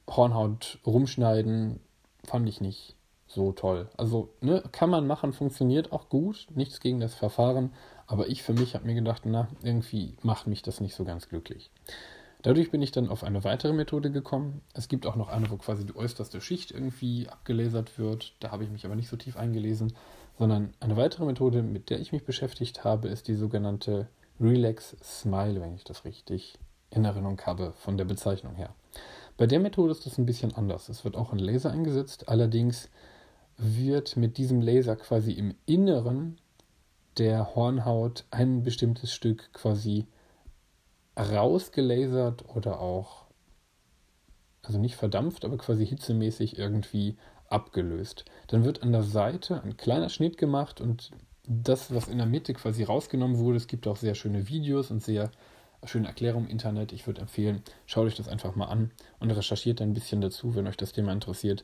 Hornhaut 0.07 0.79
rumschneiden, 0.85 1.79
fand 2.23 2.47
ich 2.47 2.61
nicht 2.61 2.95
so 3.27 3.53
toll. 3.53 3.89
Also, 3.97 4.29
ne, 4.41 4.61
kann 4.71 4.89
man 4.89 5.07
machen, 5.07 5.33
funktioniert 5.33 5.91
auch 5.91 6.09
gut, 6.09 6.47
nichts 6.53 6.79
gegen 6.79 6.99
das 6.99 7.15
Verfahren, 7.15 7.71
aber 8.05 8.27
ich 8.27 8.43
für 8.43 8.53
mich 8.53 8.75
habe 8.75 8.85
mir 8.85 8.93
gedacht, 8.93 9.23
na, 9.25 9.47
irgendwie 9.63 10.15
macht 10.21 10.47
mich 10.47 10.61
das 10.61 10.81
nicht 10.81 10.95
so 10.95 11.05
ganz 11.05 11.29
glücklich. 11.29 11.71
Dadurch 12.43 12.71
bin 12.71 12.81
ich 12.81 12.91
dann 12.91 13.09
auf 13.09 13.23
eine 13.23 13.43
weitere 13.43 13.73
Methode 13.73 14.11
gekommen. 14.11 14.61
Es 14.73 14.87
gibt 14.87 15.05
auch 15.05 15.15
noch 15.15 15.29
eine, 15.29 15.49
wo 15.51 15.57
quasi 15.57 15.85
die 15.85 15.95
äußerste 15.95 16.41
Schicht 16.41 16.71
irgendwie 16.71 17.27
abgelasert 17.29 17.99
wird. 17.99 18.33
Da 18.39 18.51
habe 18.51 18.63
ich 18.63 18.71
mich 18.71 18.85
aber 18.85 18.95
nicht 18.95 19.09
so 19.09 19.17
tief 19.17 19.37
eingelesen, 19.37 19.93
sondern 20.39 20.73
eine 20.79 20.97
weitere 20.97 21.25
Methode, 21.25 21.61
mit 21.61 21.89
der 21.89 21.99
ich 21.99 22.11
mich 22.11 22.23
beschäftigt 22.23 22.83
habe, 22.83 23.09
ist 23.09 23.27
die 23.27 23.35
sogenannte 23.35 24.07
Relax 24.39 24.95
Smile, 25.03 25.61
wenn 25.61 25.75
ich 25.75 25.83
das 25.83 26.03
richtig 26.03 26.57
in 26.89 27.05
Erinnerung 27.05 27.39
habe 27.45 27.73
von 27.77 27.97
der 27.97 28.05
Bezeichnung 28.05 28.55
her. 28.55 28.73
Bei 29.37 29.45
der 29.45 29.59
Methode 29.59 29.91
ist 29.91 30.05
das 30.05 30.17
ein 30.17 30.25
bisschen 30.25 30.53
anders. 30.55 30.89
Es 30.89 31.05
wird 31.05 31.15
auch 31.15 31.31
ein 31.31 31.39
Laser 31.39 31.71
eingesetzt, 31.71 32.27
allerdings 32.27 32.89
wird 33.57 34.17
mit 34.17 34.37
diesem 34.37 34.61
Laser 34.61 34.95
quasi 34.95 35.31
im 35.31 35.55
Inneren 35.65 36.39
der 37.17 37.55
Hornhaut 37.55 38.25
ein 38.31 38.63
bestimmtes 38.63 39.13
Stück 39.13 39.53
quasi 39.53 40.07
rausgelasert 41.17 42.47
oder 42.55 42.79
auch, 42.79 43.25
also 44.63 44.79
nicht 44.79 44.95
verdampft, 44.95 45.45
aber 45.45 45.57
quasi 45.57 45.85
hitzemäßig 45.85 46.57
irgendwie 46.57 47.17
abgelöst. 47.49 48.25
Dann 48.47 48.63
wird 48.63 48.83
an 48.83 48.91
der 48.91 49.03
Seite 49.03 49.61
ein 49.63 49.77
kleiner 49.77 50.09
Schnitt 50.09 50.37
gemacht 50.37 50.81
und 50.81 51.11
das, 51.47 51.93
was 51.93 52.07
in 52.07 52.17
der 52.17 52.27
Mitte 52.27 52.53
quasi 52.53 52.83
rausgenommen 52.83 53.37
wurde, 53.37 53.57
es 53.57 53.67
gibt 53.67 53.87
auch 53.87 53.97
sehr 53.97 54.15
schöne 54.15 54.47
Videos 54.47 54.91
und 54.91 55.03
sehr 55.03 55.31
schöne 55.83 56.07
Erklärungen 56.07 56.45
im 56.45 56.51
Internet. 56.51 56.91
Ich 56.91 57.07
würde 57.07 57.21
empfehlen, 57.21 57.63
schaut 57.85 58.05
euch 58.05 58.15
das 58.15 58.27
einfach 58.27 58.55
mal 58.55 58.67
an 58.67 58.91
und 59.19 59.31
recherchiert 59.31 59.81
ein 59.81 59.93
bisschen 59.93 60.21
dazu, 60.21 60.55
wenn 60.55 60.67
euch 60.67 60.77
das 60.77 60.93
Thema 60.93 61.11
interessiert. 61.11 61.63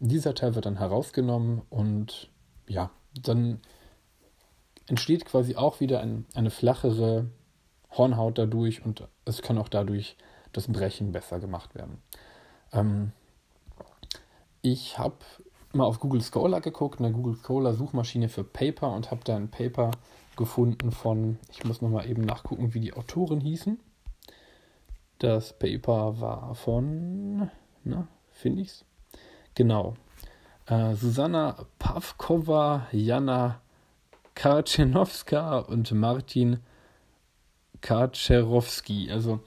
Dieser 0.00 0.34
Teil 0.34 0.54
wird 0.54 0.66
dann 0.66 0.78
herausgenommen 0.78 1.62
und 1.70 2.30
ja, 2.66 2.90
dann 3.22 3.60
entsteht 4.88 5.24
quasi 5.24 5.54
auch 5.54 5.80
wieder 5.80 6.00
ein, 6.00 6.26
eine 6.34 6.50
flachere 6.50 7.26
Hornhaut 7.96 8.38
dadurch 8.38 8.84
und 8.84 9.06
es 9.24 9.42
kann 9.42 9.58
auch 9.58 9.68
dadurch 9.68 10.16
das 10.52 10.68
Brechen 10.68 11.12
besser 11.12 11.40
gemacht 11.40 11.74
werden. 11.74 12.02
Ähm, 12.72 13.12
ich 14.60 14.98
habe 14.98 15.16
mal 15.72 15.84
auf 15.84 16.00
Google 16.00 16.22
Scholar 16.22 16.60
geguckt, 16.60 17.00
eine 17.00 17.12
Google 17.12 17.36
Scholar 17.36 17.74
Suchmaschine 17.74 18.28
für 18.28 18.44
Paper 18.44 18.92
und 18.92 19.10
habe 19.10 19.22
da 19.24 19.36
ein 19.36 19.50
Paper 19.50 19.90
gefunden 20.36 20.92
von, 20.92 21.38
ich 21.50 21.64
muss 21.64 21.82
nochmal 21.82 22.08
eben 22.08 22.22
nachgucken, 22.22 22.74
wie 22.74 22.80
die 22.80 22.94
Autoren 22.94 23.40
hießen. 23.40 23.78
Das 25.18 25.58
Paper 25.58 26.20
war 26.20 26.54
von, 26.54 27.50
na, 27.84 28.08
finde 28.30 28.62
ich's? 28.62 28.84
Genau. 29.54 29.94
Äh, 30.66 30.94
Susanna 30.94 31.66
Pavkova, 31.78 32.86
Jana 32.92 33.60
Karczenowska 34.34 35.58
und 35.58 35.92
Martin 35.92 36.60
Kaczerowski. 37.82 39.10
Also 39.10 39.40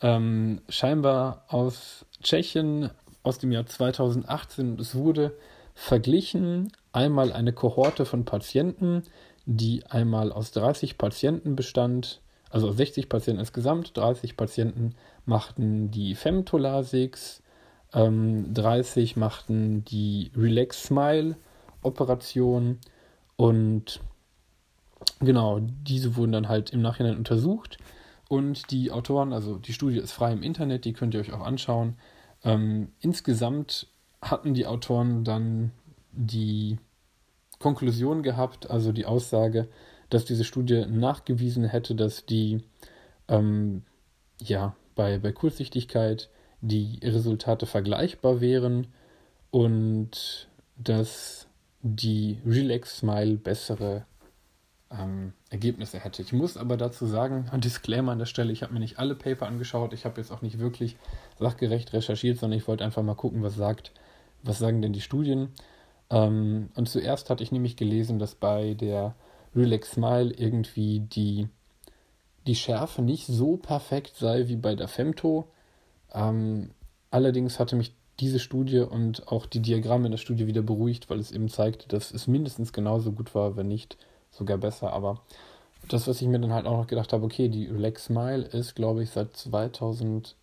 ähm, 0.00 0.60
scheinbar 0.68 1.44
aus 1.48 2.06
Tschechien 2.22 2.90
aus 3.24 3.38
dem 3.38 3.50
Jahr 3.50 3.66
2018. 3.66 4.78
Es 4.78 4.94
wurde 4.94 5.36
verglichen 5.74 6.72
einmal 6.92 7.32
eine 7.32 7.52
Kohorte 7.52 8.04
von 8.04 8.24
Patienten, 8.24 9.02
die 9.46 9.84
einmal 9.86 10.32
aus 10.32 10.52
30 10.52 10.98
Patienten 10.98 11.56
bestand, 11.56 12.20
also 12.50 12.70
60 12.70 13.08
Patienten 13.08 13.40
insgesamt, 13.40 13.96
30 13.96 14.36
Patienten 14.36 14.94
machten 15.24 15.90
die 15.90 16.14
Femtolasix, 16.14 17.42
ähm, 17.92 18.52
30 18.54 19.16
machten 19.16 19.84
die 19.84 20.30
Relax 20.36 20.84
Smile 20.84 21.36
Operation 21.82 22.78
und 23.36 24.00
Genau, 25.20 25.60
diese 25.60 26.16
wurden 26.16 26.32
dann 26.32 26.48
halt 26.48 26.70
im 26.70 26.80
Nachhinein 26.80 27.16
untersucht 27.16 27.78
und 28.28 28.70
die 28.70 28.92
Autoren, 28.92 29.32
also 29.32 29.58
die 29.58 29.72
Studie 29.72 29.98
ist 29.98 30.12
frei 30.12 30.32
im 30.32 30.42
Internet, 30.42 30.84
die 30.84 30.92
könnt 30.92 31.14
ihr 31.14 31.20
euch 31.20 31.32
auch 31.32 31.44
anschauen. 31.44 31.96
Ähm, 32.44 32.92
insgesamt 33.00 33.88
hatten 34.22 34.54
die 34.54 34.66
Autoren 34.66 35.24
dann 35.24 35.72
die 36.12 36.78
Konklusion 37.58 38.22
gehabt, 38.22 38.70
also 38.70 38.92
die 38.92 39.06
Aussage, 39.06 39.68
dass 40.10 40.24
diese 40.24 40.44
Studie 40.44 40.86
nachgewiesen 40.86 41.64
hätte, 41.64 41.94
dass 41.94 42.26
die 42.26 42.62
ähm, 43.28 43.82
ja 44.40 44.76
bei, 44.94 45.18
bei 45.18 45.32
Kurzsichtigkeit 45.32 46.30
die 46.60 47.00
Resultate 47.02 47.66
vergleichbar 47.66 48.40
wären 48.40 48.88
und 49.50 50.48
dass 50.76 51.46
die 51.82 52.38
Relax 52.44 52.98
Smile 52.98 53.36
bessere 53.36 54.06
ähm, 54.90 55.32
Ergebnisse 55.50 55.98
hätte. 55.98 56.22
Ich 56.22 56.32
muss 56.32 56.56
aber 56.56 56.76
dazu 56.76 57.06
sagen, 57.06 57.50
Disclaimer 57.60 58.12
an 58.12 58.18
der 58.18 58.26
Stelle, 58.26 58.52
ich 58.52 58.62
habe 58.62 58.72
mir 58.72 58.80
nicht 58.80 58.98
alle 58.98 59.14
Paper 59.14 59.46
angeschaut, 59.46 59.92
ich 59.92 60.04
habe 60.04 60.20
jetzt 60.20 60.30
auch 60.30 60.42
nicht 60.42 60.58
wirklich 60.58 60.96
sachgerecht 61.38 61.92
recherchiert, 61.92 62.38
sondern 62.38 62.58
ich 62.58 62.68
wollte 62.68 62.84
einfach 62.84 63.02
mal 63.02 63.14
gucken, 63.14 63.42
was 63.42 63.54
sagt, 63.54 63.92
was 64.42 64.58
sagen 64.58 64.82
denn 64.82 64.92
die 64.92 65.00
Studien. 65.00 65.50
Ähm, 66.10 66.70
und 66.74 66.88
zuerst 66.88 67.30
hatte 67.30 67.42
ich 67.42 67.52
nämlich 67.52 67.76
gelesen, 67.76 68.18
dass 68.18 68.34
bei 68.34 68.74
der 68.74 69.14
Relax 69.54 69.92
Smile 69.92 70.32
irgendwie 70.32 71.00
die, 71.00 71.48
die 72.46 72.54
Schärfe 72.54 73.02
nicht 73.02 73.26
so 73.26 73.56
perfekt 73.56 74.16
sei 74.16 74.48
wie 74.48 74.56
bei 74.56 74.74
der 74.74 74.88
Femto. 74.88 75.48
Ähm, 76.12 76.70
allerdings 77.10 77.58
hatte 77.58 77.76
mich 77.76 77.94
diese 78.20 78.38
Studie 78.38 78.80
und 78.80 79.28
auch 79.28 79.46
die 79.46 79.60
Diagramme 79.60 80.06
in 80.06 80.12
der 80.12 80.18
Studie 80.18 80.46
wieder 80.46 80.62
beruhigt, 80.62 81.08
weil 81.08 81.20
es 81.20 81.30
eben 81.30 81.48
zeigte, 81.48 81.88
dass 81.88 82.10
es 82.10 82.26
mindestens 82.26 82.72
genauso 82.72 83.12
gut 83.12 83.34
war, 83.34 83.56
wenn 83.56 83.68
nicht 83.68 83.96
sogar 84.30 84.58
besser. 84.58 84.92
Aber 84.92 85.20
das, 85.88 86.06
was 86.06 86.20
ich 86.20 86.28
mir 86.28 86.38
dann 86.40 86.52
halt 86.52 86.66
auch 86.66 86.76
noch 86.76 86.86
gedacht 86.86 87.12
habe, 87.12 87.24
okay, 87.24 87.48
die 87.48 87.66
Relax 87.66 88.06
Smile 88.06 88.44
ist, 88.44 88.74
glaube 88.74 89.02
ich, 89.02 89.10
seit 89.10 89.36
2011 89.36 90.34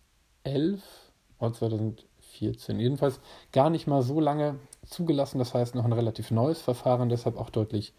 oder 1.38 1.52
2014, 1.52 2.80
jedenfalls 2.80 3.20
gar 3.52 3.70
nicht 3.70 3.86
mal 3.86 4.02
so 4.02 4.20
lange 4.20 4.56
zugelassen. 4.86 5.38
Das 5.38 5.54
heißt, 5.54 5.74
noch 5.74 5.84
ein 5.84 5.92
relativ 5.92 6.30
neues 6.30 6.60
Verfahren, 6.60 7.08
deshalb 7.08 7.36
auch 7.38 7.50
deutlich, 7.50 7.92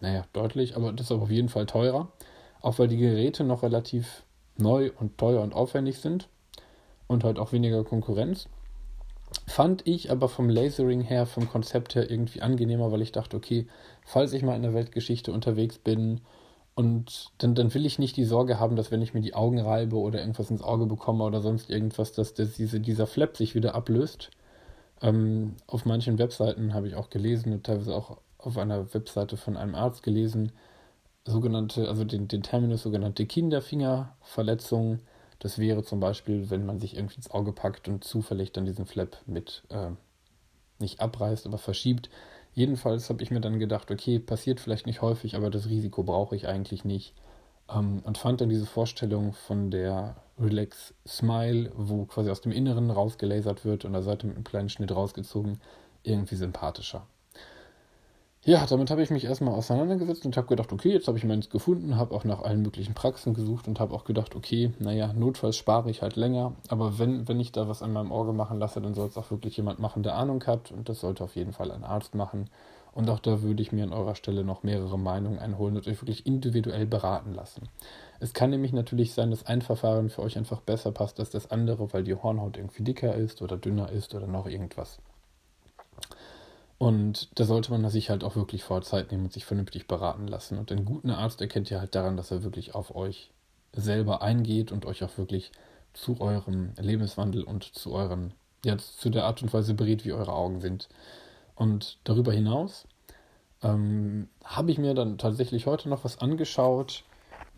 naja, 0.00 0.24
deutlich, 0.32 0.76
aber 0.76 0.92
deshalb 0.92 1.22
auf 1.22 1.30
jeden 1.30 1.48
Fall 1.48 1.66
teurer. 1.66 2.08
Auch 2.60 2.78
weil 2.78 2.88
die 2.88 2.96
Geräte 2.96 3.44
noch 3.44 3.62
relativ 3.62 4.24
neu 4.56 4.90
und 4.98 5.18
teuer 5.18 5.42
und 5.42 5.54
aufwendig 5.54 5.98
sind 5.98 6.28
und 7.06 7.24
halt 7.24 7.38
auch 7.38 7.52
weniger 7.52 7.84
Konkurrenz. 7.84 8.48
Fand 9.46 9.86
ich 9.86 10.10
aber 10.10 10.28
vom 10.28 10.48
Lasering 10.48 11.00
her, 11.00 11.26
vom 11.26 11.48
Konzept 11.48 11.94
her 11.94 12.10
irgendwie 12.10 12.40
angenehmer, 12.40 12.92
weil 12.92 13.02
ich 13.02 13.12
dachte, 13.12 13.36
okay, 13.36 13.66
falls 14.04 14.32
ich 14.32 14.42
mal 14.42 14.56
in 14.56 14.62
der 14.62 14.74
Weltgeschichte 14.74 15.32
unterwegs 15.32 15.78
bin 15.78 16.20
und 16.74 17.30
dann, 17.38 17.54
dann 17.54 17.72
will 17.72 17.86
ich 17.86 17.98
nicht 17.98 18.16
die 18.16 18.24
Sorge 18.24 18.58
haben, 18.58 18.76
dass 18.76 18.90
wenn 18.90 19.02
ich 19.02 19.14
mir 19.14 19.20
die 19.20 19.34
Augen 19.34 19.60
reibe 19.60 19.96
oder 19.96 20.20
irgendwas 20.20 20.50
ins 20.50 20.62
Auge 20.62 20.86
bekomme 20.86 21.24
oder 21.24 21.40
sonst 21.40 21.70
irgendwas, 21.70 22.12
dass 22.12 22.34
das, 22.34 22.54
diese, 22.54 22.80
dieser 22.80 23.06
Flap 23.06 23.36
sich 23.36 23.54
wieder 23.54 23.74
ablöst. 23.74 24.30
Ähm, 25.00 25.54
auf 25.66 25.84
manchen 25.84 26.18
Webseiten 26.18 26.74
habe 26.74 26.88
ich 26.88 26.96
auch 26.96 27.10
gelesen 27.10 27.52
und 27.52 27.64
teilweise 27.64 27.94
auch 27.94 28.18
auf 28.38 28.58
einer 28.58 28.92
Webseite 28.92 29.36
von 29.36 29.56
einem 29.56 29.74
Arzt 29.74 30.02
gelesen, 30.02 30.52
sogenannte, 31.24 31.88
also 31.88 32.04
den, 32.04 32.28
den 32.28 32.42
Terminus 32.42 32.82
sogenannte 32.82 33.24
Kinderfingerverletzung. 33.24 35.00
Das 35.38 35.58
wäre 35.58 35.82
zum 35.82 36.00
Beispiel, 36.00 36.50
wenn 36.50 36.66
man 36.66 36.80
sich 36.80 36.96
irgendwie 36.96 37.16
ins 37.16 37.30
Auge 37.30 37.52
packt 37.52 37.88
und 37.88 38.04
zufällig 38.04 38.52
dann 38.52 38.66
diesen 38.66 38.86
Flap 38.86 39.18
mit 39.26 39.62
äh, 39.70 39.90
nicht 40.78 41.00
abreißt, 41.00 41.46
aber 41.46 41.58
verschiebt. 41.58 42.10
Jedenfalls 42.54 43.10
habe 43.10 43.22
ich 43.22 43.30
mir 43.30 43.40
dann 43.40 43.58
gedacht, 43.58 43.90
okay, 43.90 44.18
passiert 44.20 44.60
vielleicht 44.60 44.86
nicht 44.86 45.02
häufig, 45.02 45.34
aber 45.34 45.50
das 45.50 45.68
Risiko 45.68 46.04
brauche 46.04 46.36
ich 46.36 46.46
eigentlich 46.46 46.84
nicht. 46.84 47.14
Ähm, 47.68 48.00
und 48.04 48.18
fand 48.18 48.40
dann 48.40 48.48
diese 48.48 48.66
Vorstellung 48.66 49.32
von 49.32 49.70
der 49.70 50.16
Relax 50.38 50.94
Smile, 51.06 51.72
wo 51.74 52.04
quasi 52.06 52.30
aus 52.30 52.40
dem 52.40 52.52
Inneren 52.52 52.90
rausgelasert 52.90 53.64
wird 53.64 53.84
und 53.84 53.92
der 53.92 54.02
Seite 54.02 54.26
mit 54.26 54.36
einem 54.36 54.44
kleinen 54.44 54.68
Schnitt 54.68 54.94
rausgezogen, 54.94 55.60
irgendwie 56.04 56.36
sympathischer. 56.36 57.06
Ja, 58.46 58.66
damit 58.66 58.90
habe 58.90 59.02
ich 59.02 59.08
mich 59.08 59.24
erstmal 59.24 59.54
auseinandergesetzt 59.54 60.26
und 60.26 60.36
habe 60.36 60.48
gedacht, 60.48 60.70
okay, 60.70 60.92
jetzt 60.92 61.08
habe 61.08 61.16
ich 61.16 61.24
meins 61.24 61.48
gefunden, 61.48 61.96
habe 61.96 62.14
auch 62.14 62.24
nach 62.24 62.42
allen 62.42 62.60
möglichen 62.60 62.92
Praxen 62.92 63.32
gesucht 63.32 63.66
und 63.68 63.80
habe 63.80 63.94
auch 63.94 64.04
gedacht, 64.04 64.36
okay, 64.36 64.70
naja, 64.78 65.14
notfalls 65.14 65.56
spare 65.56 65.88
ich 65.88 66.02
halt 66.02 66.16
länger, 66.16 66.52
aber 66.68 66.98
wenn, 66.98 67.26
wenn 67.26 67.40
ich 67.40 67.52
da 67.52 67.68
was 67.68 67.82
an 67.82 67.94
meinem 67.94 68.12
Auge 68.12 68.34
machen 68.34 68.58
lasse, 68.58 68.82
dann 68.82 68.92
soll 68.92 69.08
es 69.08 69.16
auch 69.16 69.30
wirklich 69.30 69.56
jemand 69.56 69.78
machen, 69.78 70.02
der 70.02 70.16
Ahnung 70.16 70.44
hat 70.46 70.72
und 70.72 70.90
das 70.90 71.00
sollte 71.00 71.24
auf 71.24 71.36
jeden 71.36 71.54
Fall 71.54 71.70
ein 71.70 71.84
Arzt 71.84 72.14
machen. 72.14 72.50
Und 72.92 73.08
auch 73.08 73.18
da 73.18 73.40
würde 73.40 73.62
ich 73.62 73.72
mir 73.72 73.82
an 73.82 73.94
eurer 73.94 74.14
Stelle 74.14 74.44
noch 74.44 74.62
mehrere 74.62 74.98
Meinungen 74.98 75.38
einholen 75.38 75.76
und 75.76 75.88
euch 75.88 76.02
wirklich 76.02 76.26
individuell 76.26 76.84
beraten 76.84 77.32
lassen. 77.32 77.70
Es 78.20 78.34
kann 78.34 78.50
nämlich 78.50 78.74
natürlich 78.74 79.14
sein, 79.14 79.30
dass 79.30 79.46
ein 79.46 79.62
Verfahren 79.62 80.10
für 80.10 80.20
euch 80.20 80.36
einfach 80.36 80.60
besser 80.60 80.92
passt 80.92 81.18
als 81.18 81.30
das 81.30 81.50
andere, 81.50 81.94
weil 81.94 82.04
die 82.04 82.14
Hornhaut 82.14 82.58
irgendwie 82.58 82.82
dicker 82.82 83.14
ist 83.14 83.40
oder 83.40 83.56
dünner 83.56 83.90
ist 83.90 84.14
oder 84.14 84.26
noch 84.26 84.46
irgendwas. 84.46 84.98
Und 86.78 87.28
da 87.38 87.44
sollte 87.44 87.70
man 87.70 87.88
sich 87.88 88.10
halt 88.10 88.24
auch 88.24 88.36
wirklich 88.36 88.64
vor 88.64 88.82
Zeit 88.82 89.10
nehmen 89.10 89.24
und 89.24 89.32
sich 89.32 89.44
vernünftig 89.44 89.86
beraten 89.86 90.26
lassen. 90.26 90.58
Und 90.58 90.72
einen 90.72 90.84
guten 90.84 91.10
Arzt 91.10 91.40
erkennt 91.40 91.70
ihr 91.70 91.80
halt 91.80 91.94
daran, 91.94 92.16
dass 92.16 92.30
er 92.30 92.42
wirklich 92.42 92.74
auf 92.74 92.94
euch 92.94 93.30
selber 93.72 94.22
eingeht 94.22 94.72
und 94.72 94.86
euch 94.86 95.02
auch 95.04 95.16
wirklich 95.16 95.52
zu 95.92 96.20
eurem 96.20 96.72
Lebenswandel 96.78 97.44
und 97.44 97.64
zu 97.64 97.92
euren, 97.92 98.34
ja, 98.64 98.76
zu 98.76 99.10
der 99.10 99.24
Art 99.24 99.42
und 99.42 99.52
Weise 99.52 99.74
berät, 99.74 100.04
wie 100.04 100.12
eure 100.12 100.32
Augen 100.32 100.60
sind. 100.60 100.88
Und 101.54 101.98
darüber 102.04 102.32
hinaus 102.32 102.86
ähm, 103.62 104.28
habe 104.44 104.70
ich 104.70 104.78
mir 104.78 104.94
dann 104.94 105.18
tatsächlich 105.18 105.66
heute 105.66 105.88
noch 105.88 106.04
was 106.04 106.18
angeschaut, 106.18 107.04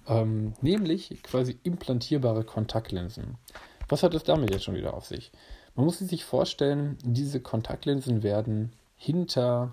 ähm, 0.07 0.53
nämlich 0.61 1.23
quasi 1.23 1.59
implantierbare 1.63 2.45
Kontaktlinsen. 2.45 3.39
Was 3.89 4.03
hat 4.03 4.15
es 4.15 4.25
damit 4.25 4.51
jetzt 4.51 4.65
schon 4.65 4.75
wieder 4.75 4.95
auf 4.95 5.07
sich? 5.07 5.33
Man 5.75 5.87
muss 5.87 5.99
sich 5.99 6.25
vorstellen, 6.25 6.97
diese 7.03 7.41
Kontaktlinsen 7.41 8.23
werden 8.23 8.73
hinter 8.97 9.73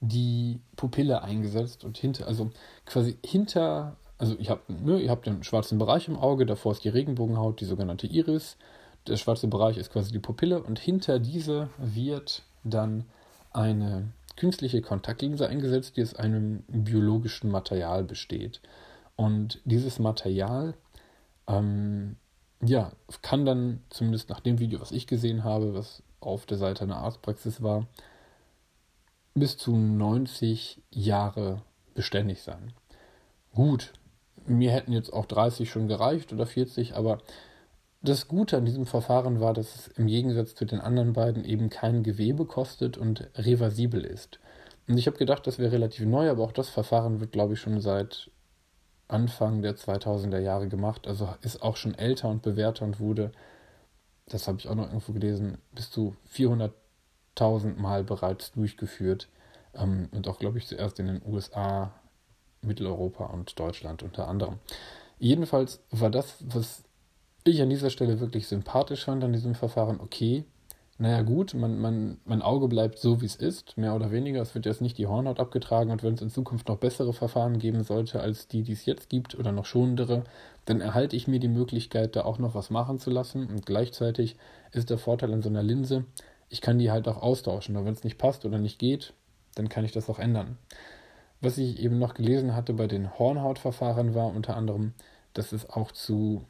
die 0.00 0.60
Pupille 0.76 1.22
eingesetzt 1.22 1.84
und 1.84 1.96
hinter, 1.96 2.26
also 2.26 2.50
quasi 2.86 3.16
hinter, 3.24 3.96
also 4.18 4.36
ich 4.38 4.50
habe, 4.50 4.60
ne, 4.68 5.00
ihr 5.00 5.10
habt 5.10 5.26
den 5.26 5.44
schwarzen 5.44 5.78
Bereich 5.78 6.08
im 6.08 6.18
Auge, 6.18 6.44
davor 6.44 6.72
ist 6.72 6.84
die 6.84 6.88
Regenbogenhaut, 6.88 7.60
die 7.60 7.64
sogenannte 7.64 8.06
Iris. 8.06 8.56
Der 9.06 9.16
schwarze 9.16 9.48
Bereich 9.48 9.76
ist 9.76 9.92
quasi 9.92 10.12
die 10.12 10.18
Pupille 10.18 10.62
und 10.62 10.78
hinter 10.78 11.18
diese 11.18 11.68
wird 11.78 12.42
dann 12.64 13.04
eine 13.52 14.12
künstliche 14.36 14.82
Kontaktlinse 14.82 15.48
eingesetzt, 15.48 15.96
die 15.96 16.02
aus 16.02 16.14
einem 16.14 16.64
biologischen 16.68 17.50
Material 17.50 18.04
besteht. 18.04 18.60
Und 19.16 19.60
dieses 19.64 19.98
Material 19.98 20.74
ähm, 21.46 22.16
ja, 22.60 22.92
kann 23.22 23.44
dann, 23.44 23.80
zumindest 23.90 24.30
nach 24.30 24.40
dem 24.40 24.58
Video, 24.58 24.80
was 24.80 24.92
ich 24.92 25.06
gesehen 25.06 25.44
habe, 25.44 25.74
was 25.74 26.02
auf 26.22 26.46
der 26.46 26.58
Seite 26.58 26.84
einer 26.84 26.98
Arztpraxis 26.98 27.62
war, 27.62 27.86
bis 29.34 29.56
zu 29.56 29.76
90 29.76 30.80
Jahre 30.90 31.62
beständig 31.94 32.42
sein. 32.42 32.72
Gut, 33.54 33.92
mir 34.46 34.72
hätten 34.72 34.92
jetzt 34.92 35.12
auch 35.12 35.26
30 35.26 35.70
schon 35.70 35.88
gereicht 35.88 36.32
oder 36.32 36.46
40, 36.46 36.96
aber 36.96 37.18
das 38.02 38.26
Gute 38.26 38.56
an 38.56 38.64
diesem 38.64 38.86
Verfahren 38.86 39.40
war, 39.40 39.54
dass 39.54 39.76
es 39.76 39.88
im 39.88 40.06
Gegensatz 40.06 40.54
zu 40.54 40.64
den 40.64 40.80
anderen 40.80 41.12
beiden 41.12 41.44
eben 41.44 41.70
kein 41.70 42.02
Gewebe 42.02 42.46
kostet 42.46 42.98
und 42.98 43.28
reversibel 43.36 44.04
ist. 44.04 44.40
Und 44.88 44.98
ich 44.98 45.06
habe 45.06 45.18
gedacht, 45.18 45.46
das 45.46 45.58
wäre 45.58 45.72
relativ 45.72 46.06
neu, 46.06 46.28
aber 46.28 46.42
auch 46.42 46.52
das 46.52 46.68
Verfahren 46.68 47.20
wird, 47.20 47.30
glaube 47.30 47.54
ich, 47.54 47.60
schon 47.60 47.80
seit 47.80 48.30
Anfang 49.06 49.62
der 49.62 49.76
2000er 49.76 50.40
Jahre 50.40 50.68
gemacht. 50.68 51.06
Also 51.06 51.28
ist 51.42 51.62
auch 51.62 51.76
schon 51.76 51.94
älter 51.94 52.28
und 52.28 52.42
bewährter 52.42 52.84
und 52.84 52.98
wurde 52.98 53.30
das 54.26 54.48
habe 54.48 54.58
ich 54.58 54.68
auch 54.68 54.74
noch 54.74 54.86
irgendwo 54.86 55.12
gelesen, 55.12 55.58
bis 55.74 55.90
zu 55.90 56.16
400.000 56.34 57.76
Mal 57.76 58.04
bereits 58.04 58.52
durchgeführt. 58.52 59.28
Ähm, 59.74 60.08
und 60.12 60.28
auch, 60.28 60.38
glaube 60.38 60.58
ich, 60.58 60.66
zuerst 60.66 60.98
in 60.98 61.06
den 61.06 61.22
USA, 61.26 61.92
Mitteleuropa 62.62 63.26
und 63.26 63.58
Deutschland 63.58 64.02
unter 64.02 64.28
anderem. 64.28 64.58
Jedenfalls 65.18 65.80
war 65.90 66.10
das, 66.10 66.36
was 66.40 66.84
ich 67.44 67.60
an 67.60 67.70
dieser 67.70 67.90
Stelle 67.90 68.20
wirklich 68.20 68.46
sympathisch 68.46 69.04
fand 69.04 69.24
an 69.24 69.32
diesem 69.32 69.54
Verfahren, 69.54 70.00
okay, 70.00 70.44
naja 71.02 71.22
gut, 71.22 71.52
man, 71.54 71.80
man, 71.80 72.18
mein 72.24 72.42
Auge 72.42 72.68
bleibt 72.68 72.96
so, 72.96 73.20
wie 73.20 73.26
es 73.26 73.34
ist, 73.34 73.76
mehr 73.76 73.96
oder 73.96 74.12
weniger. 74.12 74.40
Es 74.40 74.54
wird 74.54 74.66
jetzt 74.66 74.80
nicht 74.80 74.98
die 74.98 75.08
Hornhaut 75.08 75.40
abgetragen 75.40 75.90
und 75.90 76.04
wenn 76.04 76.14
es 76.14 76.22
in 76.22 76.30
Zukunft 76.30 76.68
noch 76.68 76.76
bessere 76.76 77.12
Verfahren 77.12 77.58
geben 77.58 77.82
sollte 77.82 78.20
als 78.20 78.46
die, 78.46 78.62
die 78.62 78.70
es 78.70 78.86
jetzt 78.86 79.08
gibt 79.08 79.34
oder 79.34 79.50
noch 79.50 79.66
schonendere, 79.66 80.22
dann 80.64 80.80
erhalte 80.80 81.16
ich 81.16 81.26
mir 81.26 81.40
die 81.40 81.48
Möglichkeit, 81.48 82.14
da 82.14 82.24
auch 82.24 82.38
noch 82.38 82.54
was 82.54 82.70
machen 82.70 83.00
zu 83.00 83.10
lassen. 83.10 83.48
Und 83.48 83.66
gleichzeitig 83.66 84.36
ist 84.70 84.90
der 84.90 84.98
Vorteil 84.98 85.32
an 85.32 85.42
so 85.42 85.48
einer 85.48 85.64
Linse, 85.64 86.04
ich 86.48 86.60
kann 86.60 86.78
die 86.78 86.92
halt 86.92 87.08
auch 87.08 87.20
austauschen. 87.20 87.76
Und 87.76 87.84
wenn 87.84 87.94
es 87.94 88.04
nicht 88.04 88.16
passt 88.16 88.44
oder 88.44 88.58
nicht 88.58 88.78
geht, 88.78 89.12
dann 89.56 89.68
kann 89.68 89.84
ich 89.84 89.90
das 89.90 90.08
auch 90.08 90.20
ändern. 90.20 90.56
Was 91.40 91.58
ich 91.58 91.80
eben 91.80 91.98
noch 91.98 92.14
gelesen 92.14 92.54
hatte 92.54 92.74
bei 92.74 92.86
den 92.86 93.18
Hornhautverfahren 93.18 94.14
war 94.14 94.28
unter 94.28 94.56
anderem, 94.56 94.92
dass 95.34 95.50
es 95.50 95.68
auch 95.68 95.90
zu 95.90 96.44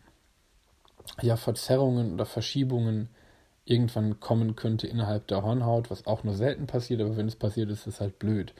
ja, 1.22 1.36
Verzerrungen 1.36 2.12
oder 2.12 2.26
Verschiebungen 2.26 3.08
irgendwann 3.64 4.20
kommen 4.20 4.56
könnte 4.56 4.86
innerhalb 4.86 5.26
der 5.28 5.42
Hornhaut, 5.42 5.90
was 5.90 6.06
auch 6.06 6.24
nur 6.24 6.34
selten 6.34 6.66
passiert, 6.66 7.00
aber 7.00 7.16
wenn 7.16 7.28
es 7.28 7.36
passiert, 7.36 7.70
ist 7.70 7.86
es 7.86 8.00
halt 8.00 8.18
blöd. 8.18 8.54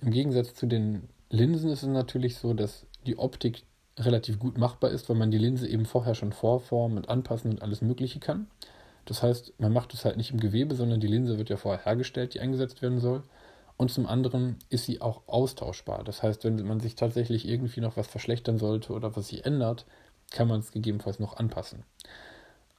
Im 0.00 0.10
Gegensatz 0.10 0.54
zu 0.54 0.66
den 0.66 1.08
Linsen 1.30 1.70
ist 1.70 1.82
es 1.82 1.88
natürlich 1.88 2.36
so, 2.36 2.54
dass 2.54 2.86
die 3.06 3.18
Optik 3.18 3.62
relativ 3.98 4.38
gut 4.38 4.58
machbar 4.58 4.90
ist, 4.90 5.08
weil 5.08 5.16
man 5.16 5.30
die 5.30 5.38
Linse 5.38 5.68
eben 5.68 5.86
vorher 5.86 6.14
schon 6.14 6.32
vorformen 6.32 6.96
und 6.96 7.08
anpassen 7.08 7.52
und 7.52 7.62
alles 7.62 7.82
Mögliche 7.82 8.20
kann. 8.20 8.46
Das 9.04 9.22
heißt, 9.22 9.54
man 9.58 9.72
macht 9.72 9.94
es 9.94 10.04
halt 10.04 10.16
nicht 10.16 10.30
im 10.30 10.40
Gewebe, 10.40 10.74
sondern 10.74 11.00
die 11.00 11.08
Linse 11.08 11.38
wird 11.38 11.50
ja 11.50 11.56
vorher 11.56 11.84
hergestellt, 11.84 12.34
die 12.34 12.40
eingesetzt 12.40 12.82
werden 12.82 13.00
soll. 13.00 13.22
Und 13.76 13.90
zum 13.90 14.06
anderen 14.06 14.56
ist 14.68 14.84
sie 14.84 15.00
auch 15.00 15.22
austauschbar. 15.26 16.04
Das 16.04 16.22
heißt, 16.22 16.44
wenn 16.44 16.64
man 16.66 16.80
sich 16.80 16.94
tatsächlich 16.94 17.48
irgendwie 17.48 17.80
noch 17.80 17.96
was 17.96 18.06
verschlechtern 18.06 18.58
sollte 18.58 18.92
oder 18.92 19.16
was 19.16 19.28
sich 19.28 19.44
ändert, 19.44 19.86
kann 20.30 20.48
man 20.48 20.60
es 20.60 20.72
gegebenenfalls 20.72 21.18
noch 21.18 21.36
anpassen. 21.36 21.84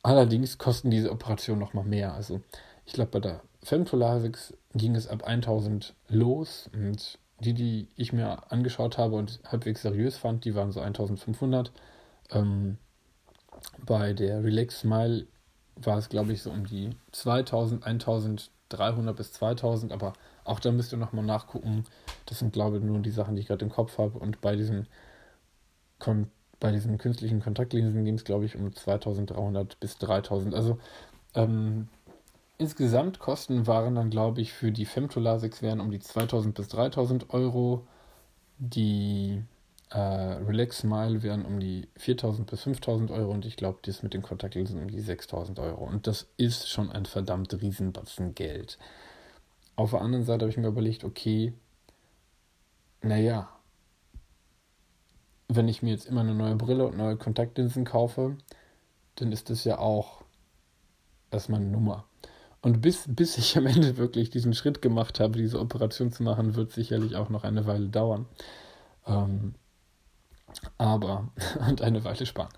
Allerdings 0.03 0.57
kosten 0.57 0.91
diese 0.91 1.11
Operationen 1.11 1.61
nochmal 1.61 1.85
mehr. 1.85 2.13
Also 2.13 2.41
ich 2.85 2.93
glaube, 2.93 3.11
bei 3.11 3.19
der 3.21 3.41
Femtolasix 3.63 4.53
ging 4.73 4.95
es 4.95 5.07
ab 5.07 5.23
1000 5.23 5.95
los 6.09 6.69
und 6.73 7.19
die, 7.39 7.53
die 7.53 7.87
ich 7.95 8.13
mir 8.13 8.51
angeschaut 8.51 8.97
habe 8.97 9.15
und 9.15 9.39
halbwegs 9.45 9.81
seriös 9.81 10.17
fand, 10.17 10.45
die 10.45 10.55
waren 10.55 10.71
so 10.71 10.81
1500. 10.81 11.71
Ähm, 12.31 12.77
bei 13.85 14.13
der 14.13 14.43
Relax 14.43 14.81
Smile 14.81 15.27
war 15.75 15.97
es, 15.97 16.09
glaube 16.09 16.33
ich, 16.33 16.41
so 16.41 16.51
um 16.51 16.65
die 16.65 16.91
2000, 17.11 17.85
1300 17.85 19.15
bis 19.15 19.33
2000, 19.33 19.91
aber 19.91 20.13
auch 20.43 20.59
da 20.59 20.71
müsst 20.71 20.91
ihr 20.91 20.97
nochmal 20.97 21.25
nachgucken. 21.25 21.85
Das 22.25 22.39
sind, 22.39 22.53
glaube 22.53 22.77
ich, 22.77 22.83
nur 22.83 22.99
die 22.99 23.11
Sachen, 23.11 23.35
die 23.35 23.41
ich 23.41 23.47
gerade 23.47 23.65
im 23.65 23.71
Kopf 23.71 23.97
habe. 23.97 24.19
Und 24.19 24.41
bei 24.41 24.55
diesen 24.55 24.87
Kon 25.99 26.29
bei 26.63 26.71
diesen 26.71 26.97
künstlichen 26.97 27.41
Kontaktlinsen 27.41 28.06
ging 28.06 28.15
es, 28.15 28.23
glaube 28.23 28.45
ich, 28.45 28.56
um 28.56 28.73
2300 28.73 29.82
bis 29.82 29.97
3000. 29.97 30.56
Also 30.56 30.80
ähm, 31.36 31.89
insgesamt 32.58 33.19
Kosten 33.19 33.67
waren 33.67 33.95
dann, 33.95 34.10
glaube 34.10 34.39
ich, 34.39 34.54
für 34.54 34.71
die 34.71 34.86
Femtolasix 34.86 35.62
wären 35.62 35.82
um 35.82 35.91
die 35.91 35.99
2000 35.99 36.56
bis 36.56 36.69
3000 36.69 37.34
Euro. 37.34 37.86
Die 38.60 39.43
äh, 39.89 39.97
Relax 39.97 40.78
Smile 40.78 41.21
wären 41.21 41.43
um 41.43 41.60
die 41.60 41.89
4000 41.97 42.49
bis 42.49 42.62
5000 42.62 43.12
Euro 43.12 43.34
und 43.34 43.45
ich 43.45 43.58
glaube, 43.58 43.80
das 43.82 44.02
mit 44.02 44.13
den 44.13 44.21
Kontaktlinsen 44.21 44.82
um 44.82 44.89
die 44.89 45.02
6000 45.02 45.60
Euro. 45.60 45.84
Und 45.84 46.08
das 46.08 46.28
ist 46.38 46.69
schon 46.69 46.89
ein 46.89 47.06
verdammt 47.06 47.54
Riesenbatzen 47.62 48.36
Geld. 48.36 48.78
Auf 49.76 49.91
der 49.91 49.99
anderen 49.99 50.23
Seite 50.23 50.45
habe 50.45 50.52
ich 50.52 50.58
mir 50.58 50.67
überlegt, 50.67 51.04
okay, 51.04 51.52
naja, 53.02 53.49
wenn 55.47 55.67
ich 55.67 55.82
mir 55.82 55.91
jetzt 55.91 56.06
immer 56.06 56.21
eine 56.21 56.36
neue 56.36 56.56
Brille 56.56 56.86
und 56.86 56.97
neue 56.97 57.17
Kontaktlinsen 57.17 57.86
kaufe, 57.86 58.38
dann 59.15 59.32
ist 59.32 59.49
das 59.49 59.63
ja 59.63 59.79
auch 59.79 60.23
erstmal 61.32 61.62
eine 61.62 61.69
Nummer. 61.69 62.06
Und 62.62 62.82
bis, 62.82 63.03
bis 63.08 63.38
ich 63.38 63.58
am 63.58 63.67
Ende 63.67 63.97
wirklich 63.97 64.29
diesen 64.29 64.53
Schritt 64.53 64.82
gemacht 64.82 65.19
habe, 65.19 65.38
diese 65.38 65.60
Operation 65.60 66.12
zu 66.12 66.23
machen, 66.23 66.56
wird 66.56 66.71
sicherlich 66.71 67.15
auch 67.15 67.29
noch 67.29 67.43
eine 67.43 67.65
Weile 67.65 67.89
dauern. 67.89 68.25
Ähm, 69.06 69.56
aber, 70.77 71.29
und 71.67 71.82
eine 71.82 72.03
Weile 72.03 72.25
sparen. 72.25 72.53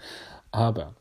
Aber 0.51 0.93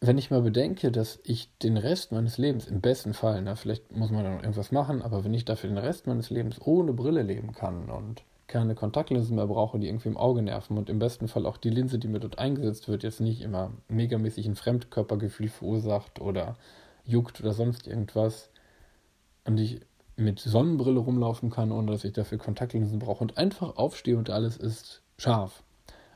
wenn 0.00 0.18
ich 0.18 0.30
mal 0.30 0.42
bedenke, 0.42 0.90
dass 0.90 1.20
ich 1.24 1.56
den 1.58 1.76
Rest 1.76 2.12
meines 2.12 2.38
Lebens, 2.38 2.66
im 2.66 2.80
besten 2.80 3.14
Fall, 3.14 3.42
na, 3.42 3.54
vielleicht 3.54 3.92
muss 3.92 4.10
man 4.10 4.24
da 4.24 4.30
noch 4.30 4.42
irgendwas 4.42 4.72
machen, 4.72 5.02
aber 5.02 5.24
wenn 5.24 5.34
ich 5.34 5.44
dafür 5.44 5.68
den 5.68 5.78
Rest 5.78 6.06
meines 6.06 6.30
Lebens 6.30 6.60
ohne 6.60 6.92
Brille 6.92 7.22
leben 7.22 7.52
kann 7.52 7.90
und 7.90 8.22
keine 8.50 8.74
Kontaktlinsen 8.74 9.36
mehr 9.36 9.46
brauche, 9.46 9.78
die 9.78 9.86
irgendwie 9.86 10.08
im 10.08 10.16
Auge 10.16 10.42
nerven 10.42 10.76
und 10.76 10.90
im 10.90 10.98
besten 10.98 11.28
Fall 11.28 11.46
auch 11.46 11.56
die 11.56 11.70
Linse, 11.70 11.98
die 11.98 12.08
mir 12.08 12.20
dort 12.20 12.38
eingesetzt 12.38 12.88
wird, 12.88 13.02
jetzt 13.02 13.20
nicht 13.20 13.40
immer 13.40 13.72
megamäßig 13.88 14.46
ein 14.46 14.56
Fremdkörpergefühl 14.56 15.48
verursacht 15.48 16.20
oder 16.20 16.56
juckt 17.04 17.40
oder 17.40 17.52
sonst 17.52 17.86
irgendwas 17.86 18.50
und 19.44 19.58
ich 19.58 19.80
mit 20.16 20.40
Sonnenbrille 20.40 21.00
rumlaufen 21.00 21.48
kann, 21.48 21.72
ohne 21.72 21.92
dass 21.92 22.04
ich 22.04 22.12
dafür 22.12 22.38
Kontaktlinsen 22.38 22.98
brauche 22.98 23.22
und 23.22 23.38
einfach 23.38 23.76
aufstehe 23.76 24.18
und 24.18 24.28
alles 24.28 24.56
ist 24.56 25.00
scharf. 25.16 25.62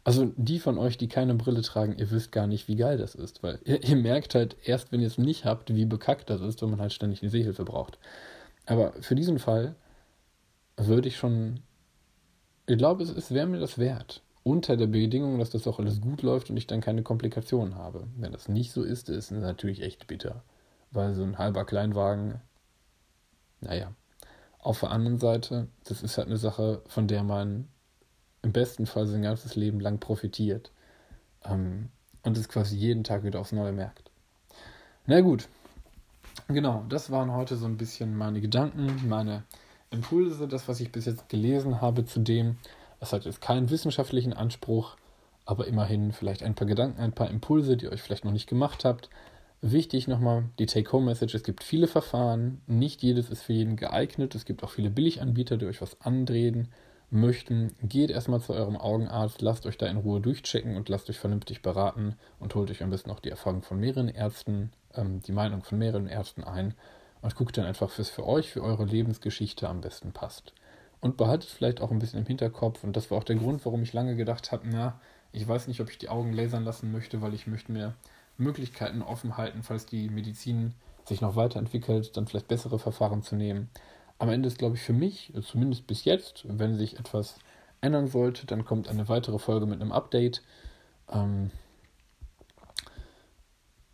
Also 0.02 0.30
die 0.36 0.58
von 0.58 0.76
euch, 0.76 0.98
die 0.98 1.08
keine 1.08 1.34
Brille 1.34 1.62
tragen, 1.62 1.96
ihr 1.96 2.10
wisst 2.10 2.30
gar 2.30 2.46
nicht, 2.46 2.68
wie 2.68 2.76
geil 2.76 2.98
das 2.98 3.14
ist, 3.14 3.42
weil 3.42 3.58
ihr, 3.64 3.82
ihr 3.82 3.96
merkt 3.96 4.34
halt 4.34 4.56
erst, 4.64 4.92
wenn 4.92 5.00
ihr 5.00 5.06
es 5.06 5.16
nicht 5.16 5.46
habt, 5.46 5.74
wie 5.74 5.86
bekackt 5.86 6.28
das 6.28 6.42
ist, 6.42 6.60
wenn 6.60 6.70
man 6.70 6.80
halt 6.80 6.92
ständig 6.92 7.22
eine 7.22 7.30
Sehhilfe 7.30 7.64
braucht. 7.64 7.98
Aber 8.66 8.92
für 9.00 9.14
diesen 9.14 9.38
Fall 9.38 9.76
würde 10.76 11.08
ich 11.08 11.16
schon 11.16 11.60
ich 12.66 12.78
glaube, 12.78 13.02
es, 13.02 13.10
es 13.10 13.32
wäre 13.32 13.46
mir 13.46 13.60
das 13.60 13.78
wert. 13.78 14.22
Unter 14.42 14.76
der 14.76 14.86
Bedingung, 14.86 15.38
dass 15.38 15.50
das 15.50 15.66
auch 15.66 15.78
alles 15.78 16.00
gut 16.00 16.22
läuft 16.22 16.50
und 16.50 16.56
ich 16.56 16.66
dann 16.66 16.80
keine 16.80 17.02
Komplikationen 17.02 17.76
habe. 17.76 18.06
Wenn 18.16 18.32
das 18.32 18.48
nicht 18.48 18.72
so 18.72 18.82
ist, 18.82 19.08
ist 19.08 19.30
es 19.30 19.42
natürlich 19.42 19.82
echt 19.82 20.06
bitter. 20.06 20.42
Weil 20.90 21.14
so 21.14 21.22
ein 21.22 21.38
halber 21.38 21.64
Kleinwagen, 21.64 22.40
naja. 23.60 23.92
Auf 24.58 24.80
der 24.80 24.90
anderen 24.90 25.18
Seite, 25.18 25.68
das 25.84 26.02
ist 26.02 26.16
halt 26.18 26.28
eine 26.28 26.36
Sache, 26.36 26.82
von 26.88 27.06
der 27.08 27.22
man 27.22 27.68
im 28.42 28.52
besten 28.52 28.86
Fall 28.86 29.06
sein 29.06 29.22
ganzes 29.22 29.56
Leben 29.56 29.80
lang 29.80 29.98
profitiert. 29.98 30.70
Ähm, 31.44 31.88
und 32.22 32.36
es 32.36 32.48
quasi 32.48 32.76
jeden 32.76 33.04
Tag 33.04 33.24
wieder 33.24 33.40
aufs 33.40 33.52
Neue 33.52 33.72
merkt. 33.72 34.10
Na 35.06 35.20
gut. 35.20 35.48
Genau, 36.48 36.84
das 36.88 37.10
waren 37.10 37.32
heute 37.32 37.56
so 37.56 37.66
ein 37.66 37.76
bisschen 37.76 38.16
meine 38.16 38.40
Gedanken, 38.40 39.08
meine 39.08 39.44
Impulse, 39.94 40.46
das, 40.48 40.68
was 40.68 40.80
ich 40.80 40.92
bis 40.92 41.06
jetzt 41.06 41.28
gelesen 41.28 41.80
habe 41.80 42.04
zu 42.04 42.20
dem. 42.20 42.56
Es 43.00 43.12
hat 43.12 43.24
jetzt 43.24 43.40
keinen 43.40 43.70
wissenschaftlichen 43.70 44.32
Anspruch, 44.32 44.96
aber 45.46 45.66
immerhin 45.66 46.12
vielleicht 46.12 46.42
ein 46.42 46.54
paar 46.54 46.66
Gedanken, 46.66 47.00
ein 47.00 47.12
paar 47.12 47.30
Impulse, 47.30 47.76
die 47.76 47.86
ihr 47.86 47.92
euch 47.92 48.02
vielleicht 48.02 48.24
noch 48.24 48.32
nicht 48.32 48.48
gemacht 48.48 48.84
habt. 48.84 49.10
Wichtig 49.60 50.08
nochmal 50.08 50.44
die 50.58 50.66
Take-Home-Message. 50.66 51.34
Es 51.34 51.42
gibt 51.42 51.64
viele 51.64 51.86
Verfahren, 51.86 52.60
nicht 52.66 53.02
jedes 53.02 53.30
ist 53.30 53.42
für 53.42 53.54
jeden 53.54 53.76
geeignet. 53.76 54.34
Es 54.34 54.44
gibt 54.44 54.62
auch 54.62 54.70
viele 54.70 54.90
Billiganbieter, 54.90 55.56
die 55.56 55.66
euch 55.66 55.80
was 55.80 56.00
andrehen 56.02 56.68
möchten. 57.10 57.72
Geht 57.82 58.10
erstmal 58.10 58.40
zu 58.40 58.52
eurem 58.52 58.76
Augenarzt, 58.76 59.40
lasst 59.40 59.66
euch 59.66 59.78
da 59.78 59.86
in 59.86 59.96
Ruhe 59.96 60.20
durchchecken 60.20 60.76
und 60.76 60.88
lasst 60.88 61.08
euch 61.08 61.18
vernünftig 61.18 61.62
beraten 61.62 62.16
und 62.40 62.54
holt 62.54 62.70
euch 62.70 62.82
am 62.82 62.90
besten 62.90 63.10
auch 63.10 63.20
die 63.20 63.30
Erfahrung 63.30 63.62
von 63.62 63.80
mehreren 63.80 64.08
Ärzten, 64.08 64.70
ähm, 64.94 65.20
die 65.20 65.32
Meinung 65.32 65.62
von 65.62 65.78
mehreren 65.78 66.08
Ärzten 66.08 66.44
ein 66.44 66.74
und 67.24 67.34
guckt 67.36 67.56
dann 67.56 67.64
einfach, 67.64 67.90
was 67.98 68.10
für 68.10 68.26
euch, 68.26 68.50
für 68.50 68.62
eure 68.62 68.84
Lebensgeschichte 68.84 69.66
am 69.66 69.80
besten 69.80 70.12
passt. 70.12 70.52
Und 71.00 71.16
behaltet 71.16 71.48
vielleicht 71.48 71.80
auch 71.80 71.90
ein 71.90 71.98
bisschen 71.98 72.18
im 72.18 72.26
Hinterkopf, 72.26 72.84
und 72.84 72.94
das 72.96 73.10
war 73.10 73.16
auch 73.16 73.24
der 73.24 73.36
Grund, 73.36 73.64
warum 73.64 73.82
ich 73.82 73.94
lange 73.94 74.14
gedacht 74.14 74.52
habe, 74.52 74.68
na, 74.70 75.00
ich 75.32 75.48
weiß 75.48 75.66
nicht, 75.66 75.80
ob 75.80 75.88
ich 75.88 75.96
die 75.96 76.10
Augen 76.10 76.34
lasern 76.34 76.64
lassen 76.64 76.92
möchte, 76.92 77.22
weil 77.22 77.32
ich 77.32 77.46
möchte 77.46 77.72
mir 77.72 77.94
Möglichkeiten 78.36 79.00
offen 79.00 79.38
halten, 79.38 79.62
falls 79.62 79.86
die 79.86 80.10
Medizin 80.10 80.74
sich 81.06 81.22
noch 81.22 81.34
weiterentwickelt, 81.34 82.14
dann 82.14 82.26
vielleicht 82.26 82.48
bessere 82.48 82.78
Verfahren 82.78 83.22
zu 83.22 83.36
nehmen. 83.36 83.70
Am 84.18 84.28
Ende 84.28 84.48
ist, 84.48 84.58
glaube 84.58 84.76
ich, 84.76 84.82
für 84.82 84.92
mich, 84.92 85.32
zumindest 85.46 85.86
bis 85.86 86.04
jetzt, 86.04 86.44
wenn 86.46 86.76
sich 86.76 86.98
etwas 86.98 87.38
ändern 87.80 88.06
sollte, 88.06 88.46
dann 88.46 88.66
kommt 88.66 88.86
eine 88.86 89.08
weitere 89.08 89.38
Folge 89.38 89.64
mit 89.64 89.80
einem 89.80 89.92
Update. 89.92 90.42
Ähm, 91.10 91.50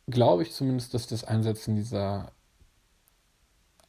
glaube 0.08 0.42
ich 0.42 0.50
zumindest, 0.50 0.94
dass 0.94 1.06
das 1.06 1.22
Einsetzen 1.22 1.76
dieser 1.76 2.32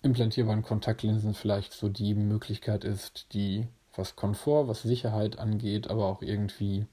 implantierbaren 0.01 0.63
Kontaktlinsen 0.63 1.33
vielleicht 1.33 1.73
so 1.73 1.89
die 1.89 2.13
Möglichkeit 2.13 2.83
ist, 2.83 3.33
die 3.33 3.67
was 3.95 4.15
Komfort, 4.15 4.67
was 4.67 4.81
Sicherheit 4.81 5.37
angeht, 5.37 5.89
aber 5.89 6.05
auch 6.05 6.21
irgendwie 6.21 6.85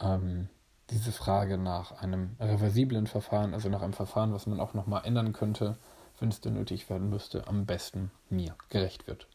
ähm, 0.00 0.48
diese 0.90 1.12
Frage 1.12 1.58
nach 1.58 1.92
einem 2.02 2.36
reversiblen 2.38 3.06
Verfahren, 3.06 3.54
also 3.54 3.68
nach 3.68 3.82
einem 3.82 3.94
Verfahren, 3.94 4.32
was 4.32 4.46
man 4.46 4.60
auch 4.60 4.74
nochmal 4.74 5.02
ändern 5.04 5.32
könnte, 5.32 5.76
wenn 6.20 6.28
es 6.28 6.40
denn 6.40 6.54
nötig 6.54 6.88
werden 6.88 7.08
müsste, 7.08 7.48
am 7.48 7.66
besten 7.66 8.10
mir 8.30 8.54
gerecht 8.68 9.06
wird. 9.06 9.26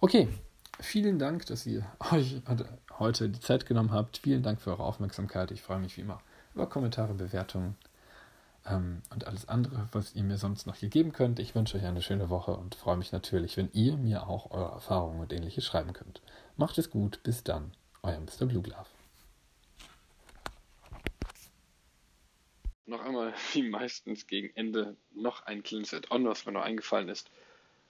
Okay, 0.00 0.28
vielen 0.80 1.18
Dank, 1.18 1.46
dass 1.46 1.66
ihr 1.66 1.86
euch 2.12 2.42
heute 2.98 3.30
die 3.30 3.40
Zeit 3.40 3.66
genommen 3.66 3.92
habt. 3.92 4.18
Vielen 4.18 4.42
Dank 4.42 4.60
für 4.60 4.70
eure 4.70 4.84
Aufmerksamkeit. 4.84 5.50
Ich 5.50 5.62
freue 5.62 5.78
mich 5.78 5.96
wie 5.96 6.02
immer 6.02 6.20
über 6.54 6.68
Kommentare, 6.68 7.14
Bewertungen 7.14 7.76
und 8.66 9.26
alles 9.26 9.46
andere, 9.46 9.88
was 9.92 10.14
ihr 10.14 10.22
mir 10.22 10.38
sonst 10.38 10.66
noch 10.66 10.76
hier 10.76 10.88
geben 10.88 11.12
könnt. 11.12 11.38
Ich 11.38 11.54
wünsche 11.54 11.76
euch 11.76 11.84
eine 11.84 12.00
schöne 12.00 12.30
Woche 12.30 12.52
und 12.52 12.74
freue 12.74 12.96
mich 12.96 13.12
natürlich, 13.12 13.58
wenn 13.58 13.68
ihr 13.72 13.96
mir 13.96 14.26
auch 14.26 14.50
eure 14.50 14.72
Erfahrungen 14.72 15.20
und 15.20 15.32
ähnliches 15.32 15.66
schreiben 15.66 15.92
könnt. 15.92 16.22
Macht 16.56 16.78
es 16.78 16.88
gut, 16.88 17.22
bis 17.22 17.44
dann, 17.44 17.72
euer 18.02 18.20
Mr. 18.20 18.46
Blue. 18.46 18.62
Noch 22.86 23.04
einmal, 23.04 23.34
wie 23.52 23.62
meistens 23.62 24.26
gegen 24.26 24.50
Ende, 24.54 24.96
noch 25.14 25.44
ein 25.44 25.62
kleines 25.62 25.92
Add-on, 25.92 26.24
was 26.24 26.46
mir 26.46 26.52
noch 26.52 26.62
eingefallen 26.62 27.10
ist. 27.10 27.30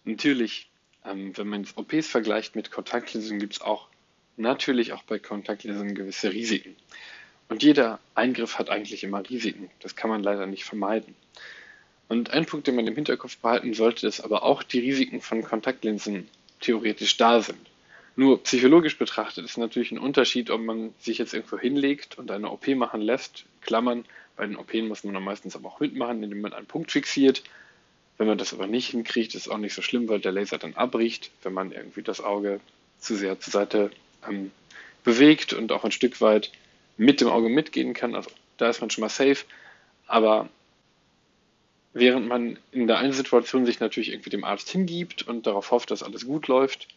Natürlich, 0.03 0.71
ähm, 1.05 1.37
wenn 1.37 1.47
man 1.47 1.67
OPs 1.77 2.09
vergleicht 2.09 2.57
mit 2.57 2.73
Kontaktlinsen, 2.73 3.39
gibt 3.39 3.55
es 3.55 3.61
auch 3.61 3.89
natürlich 4.37 4.93
auch 4.93 5.05
bei 5.05 5.21
Kontaktlinsen 5.21 5.95
gewisse 5.95 6.33
Risiken. 6.33 6.75
Und 7.49 7.63
jeder 7.63 8.01
Eingriff 8.15 8.59
hat 8.59 8.71
eigentlich 8.71 9.05
immer 9.05 9.29
Risiken. 9.29 9.71
Das 9.81 9.97
kann 9.97 10.11
man 10.11 10.23
leider 10.23 10.47
nicht 10.47 10.65
vermeiden. 10.65 11.15
Und 12.09 12.31
ein 12.31 12.47
Punkt, 12.47 12.67
den 12.67 12.77
man 12.77 12.87
im 12.87 12.95
Hinterkopf 12.95 13.39
behalten 13.39 13.75
sollte, 13.75 14.07
ist 14.07 14.21
aber 14.21 14.43
auch 14.43 14.63
die 14.63 14.81
Risiken 14.81 15.21
von 15.21 15.43
Kontaktlinsen 15.43 16.29
theoretisch 16.61 17.17
da 17.17 17.41
sind. 17.41 17.59
Nur 18.17 18.43
psychologisch 18.45 18.97
betrachtet 18.97 19.45
ist 19.45 19.59
natürlich 19.59 19.91
ein 19.91 19.99
Unterschied, 19.99 20.51
ob 20.51 20.61
man 20.61 20.95
sich 21.01 21.19
jetzt 21.19 21.35
irgendwo 21.35 21.59
hinlegt 21.59 22.17
und 22.19 22.31
eine 22.31 22.51
OP 22.51 22.69
machen 22.69 23.01
lässt. 23.01 23.45
Klammern, 23.61 24.05
bei 24.37 24.47
den 24.47 24.57
OP 24.57 24.73
muss 24.75 25.03
man 25.05 25.15
dann 25.15 25.25
meistens 25.25 25.57
aber 25.57 25.69
auch 25.69 25.81
mitmachen, 25.81 26.23
indem 26.23 26.41
man 26.41 26.53
einen 26.53 26.67
Punkt 26.67 26.93
fixiert. 26.93 27.43
Wenn 28.17 28.29
man 28.29 28.39
das 28.39 28.53
aber 28.55 28.69
nicht 28.69 28.91
hinkriegt, 28.91 29.35
ist 29.35 29.47
es 29.47 29.49
auch 29.49 29.59
nicht 29.59 29.75
so 29.75 29.83
schlimm, 29.83 30.09
weil 30.09 30.21
der 30.21 30.31
Laser 30.31 30.59
dann 30.59 30.75
abbricht, 30.75 31.31
wenn 31.43 31.53
man 31.53 31.73
irgendwie 31.73 32.03
das 32.03 32.21
Auge 32.21 32.61
zu 33.01 33.17
sehr 33.17 33.41
zur 33.41 33.53
Seite 33.53 33.91
ähm, 34.29 34.53
bewegt 35.03 35.53
und 35.53 35.73
auch 35.73 35.85
ein 35.85 35.91
Stück 35.91 36.21
weit 36.21 36.53
mit 36.97 37.21
dem 37.21 37.29
Auge 37.29 37.49
mitgehen 37.49 37.95
kann. 37.95 38.15
Also 38.15 38.31
da 38.57 38.69
ist 38.69 38.81
man 38.81 38.91
schon 38.91 39.03
mal 39.03 39.09
safe. 39.09 39.45
Aber 40.07 40.49
während 41.93 42.27
man 42.27 42.59
in 42.73 42.87
der 42.87 42.99
einen 42.99 43.13
Situation 43.13 43.67
sich 43.67 43.81
natürlich 43.81 44.11
irgendwie 44.11 44.31
dem 44.31 44.45
Arzt 44.45 44.69
hingibt 44.69 45.27
und 45.27 45.47
darauf 45.47 45.71
hofft, 45.71 45.91
dass 45.91 46.03
alles 46.03 46.27
gut 46.27 46.49
läuft, 46.49 46.89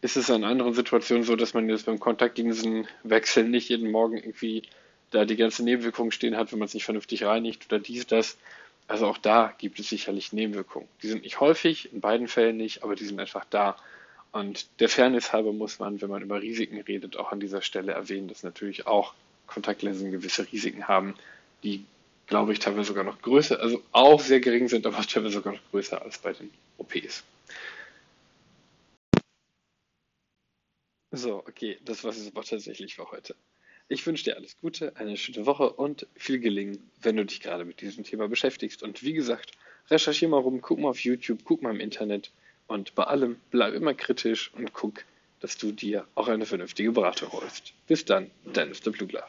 ist 0.00 0.16
es 0.16 0.28
in 0.28 0.44
anderen 0.44 0.74
Situationen 0.74 1.24
so, 1.24 1.34
dass 1.34 1.54
man 1.54 1.68
jetzt 1.68 1.86
beim 1.86 1.98
Kontaktlinsenwechsel 1.98 3.44
nicht 3.44 3.68
jeden 3.68 3.90
Morgen 3.90 4.16
irgendwie 4.16 4.62
da 5.10 5.24
die 5.24 5.36
ganze 5.36 5.64
Nebenwirkungen 5.64 6.12
stehen 6.12 6.36
hat, 6.36 6.52
wenn 6.52 6.58
man 6.58 6.66
es 6.66 6.74
nicht 6.74 6.84
vernünftig 6.84 7.24
reinigt 7.24 7.66
oder 7.66 7.78
dies, 7.78 8.06
das. 8.06 8.38
Also 8.86 9.06
auch 9.06 9.18
da 9.18 9.54
gibt 9.58 9.80
es 9.80 9.88
sicherlich 9.88 10.32
Nebenwirkungen. 10.32 10.88
Die 11.02 11.08
sind 11.08 11.22
nicht 11.22 11.40
häufig, 11.40 11.92
in 11.92 12.00
beiden 12.00 12.28
Fällen 12.28 12.56
nicht, 12.56 12.84
aber 12.84 12.94
die 12.94 13.04
sind 13.04 13.18
einfach 13.18 13.44
da. 13.50 13.76
Und 14.32 14.68
der 14.80 14.88
Fairness 14.88 15.32
halber 15.32 15.52
muss 15.52 15.78
man, 15.78 16.00
wenn 16.00 16.10
man 16.10 16.22
über 16.22 16.42
Risiken 16.42 16.80
redet, 16.80 17.16
auch 17.16 17.32
an 17.32 17.40
dieser 17.40 17.62
Stelle 17.62 17.92
erwähnen, 17.92 18.28
dass 18.28 18.42
natürlich 18.42 18.86
auch 18.86 19.14
Kontaktlinsen 19.46 20.10
gewisse 20.10 20.50
Risiken 20.52 20.86
haben, 20.86 21.14
die, 21.62 21.84
glaube 22.26 22.52
ich, 22.52 22.58
teilweise 22.58 22.88
sogar 22.88 23.04
noch 23.04 23.20
größer, 23.22 23.58
also 23.60 23.82
auch 23.92 24.20
sehr 24.20 24.40
gering 24.40 24.68
sind, 24.68 24.86
aber 24.86 25.00
teilweise 25.02 25.34
sogar 25.34 25.54
noch 25.54 25.70
größer 25.70 26.02
als 26.02 26.18
bei 26.18 26.32
den 26.32 26.50
OPs. 26.76 27.24
So, 31.10 31.38
okay, 31.38 31.78
das 31.84 32.04
war 32.04 32.10
es 32.10 32.26
aber 32.26 32.42
tatsächlich 32.42 32.94
für 32.94 33.10
heute. 33.10 33.34
Ich 33.88 34.06
wünsche 34.06 34.24
dir 34.24 34.36
alles 34.36 34.58
Gute, 34.60 34.94
eine 34.96 35.16
schöne 35.16 35.46
Woche 35.46 35.70
und 35.70 36.06
viel 36.14 36.38
Gelingen, 36.38 36.90
wenn 37.00 37.16
du 37.16 37.24
dich 37.24 37.40
gerade 37.40 37.64
mit 37.64 37.80
diesem 37.80 38.04
Thema 38.04 38.28
beschäftigst. 38.28 38.82
Und 38.82 39.02
wie 39.02 39.14
gesagt, 39.14 39.52
recherchiere 39.88 40.30
mal 40.30 40.40
rum, 40.40 40.60
guck 40.60 40.78
mal 40.78 40.90
auf 40.90 41.00
YouTube, 41.02 41.40
guck 41.44 41.62
mal 41.62 41.74
im 41.74 41.80
Internet 41.80 42.30
und 42.68 42.94
bei 42.94 43.04
allem 43.04 43.36
bleib 43.50 43.74
immer 43.74 43.94
kritisch 43.94 44.52
und 44.54 44.72
guck, 44.72 45.04
dass 45.40 45.56
du 45.56 45.72
dir 45.72 46.06
auch 46.14 46.28
eine 46.28 46.46
vernünftige 46.46 46.92
Beratung 46.92 47.32
holst. 47.32 47.72
Bis 47.86 48.04
dann, 48.04 48.30
dein 48.52 48.68
Mr. 48.70 48.90
Blue 48.90 49.08
Glove. 49.08 49.24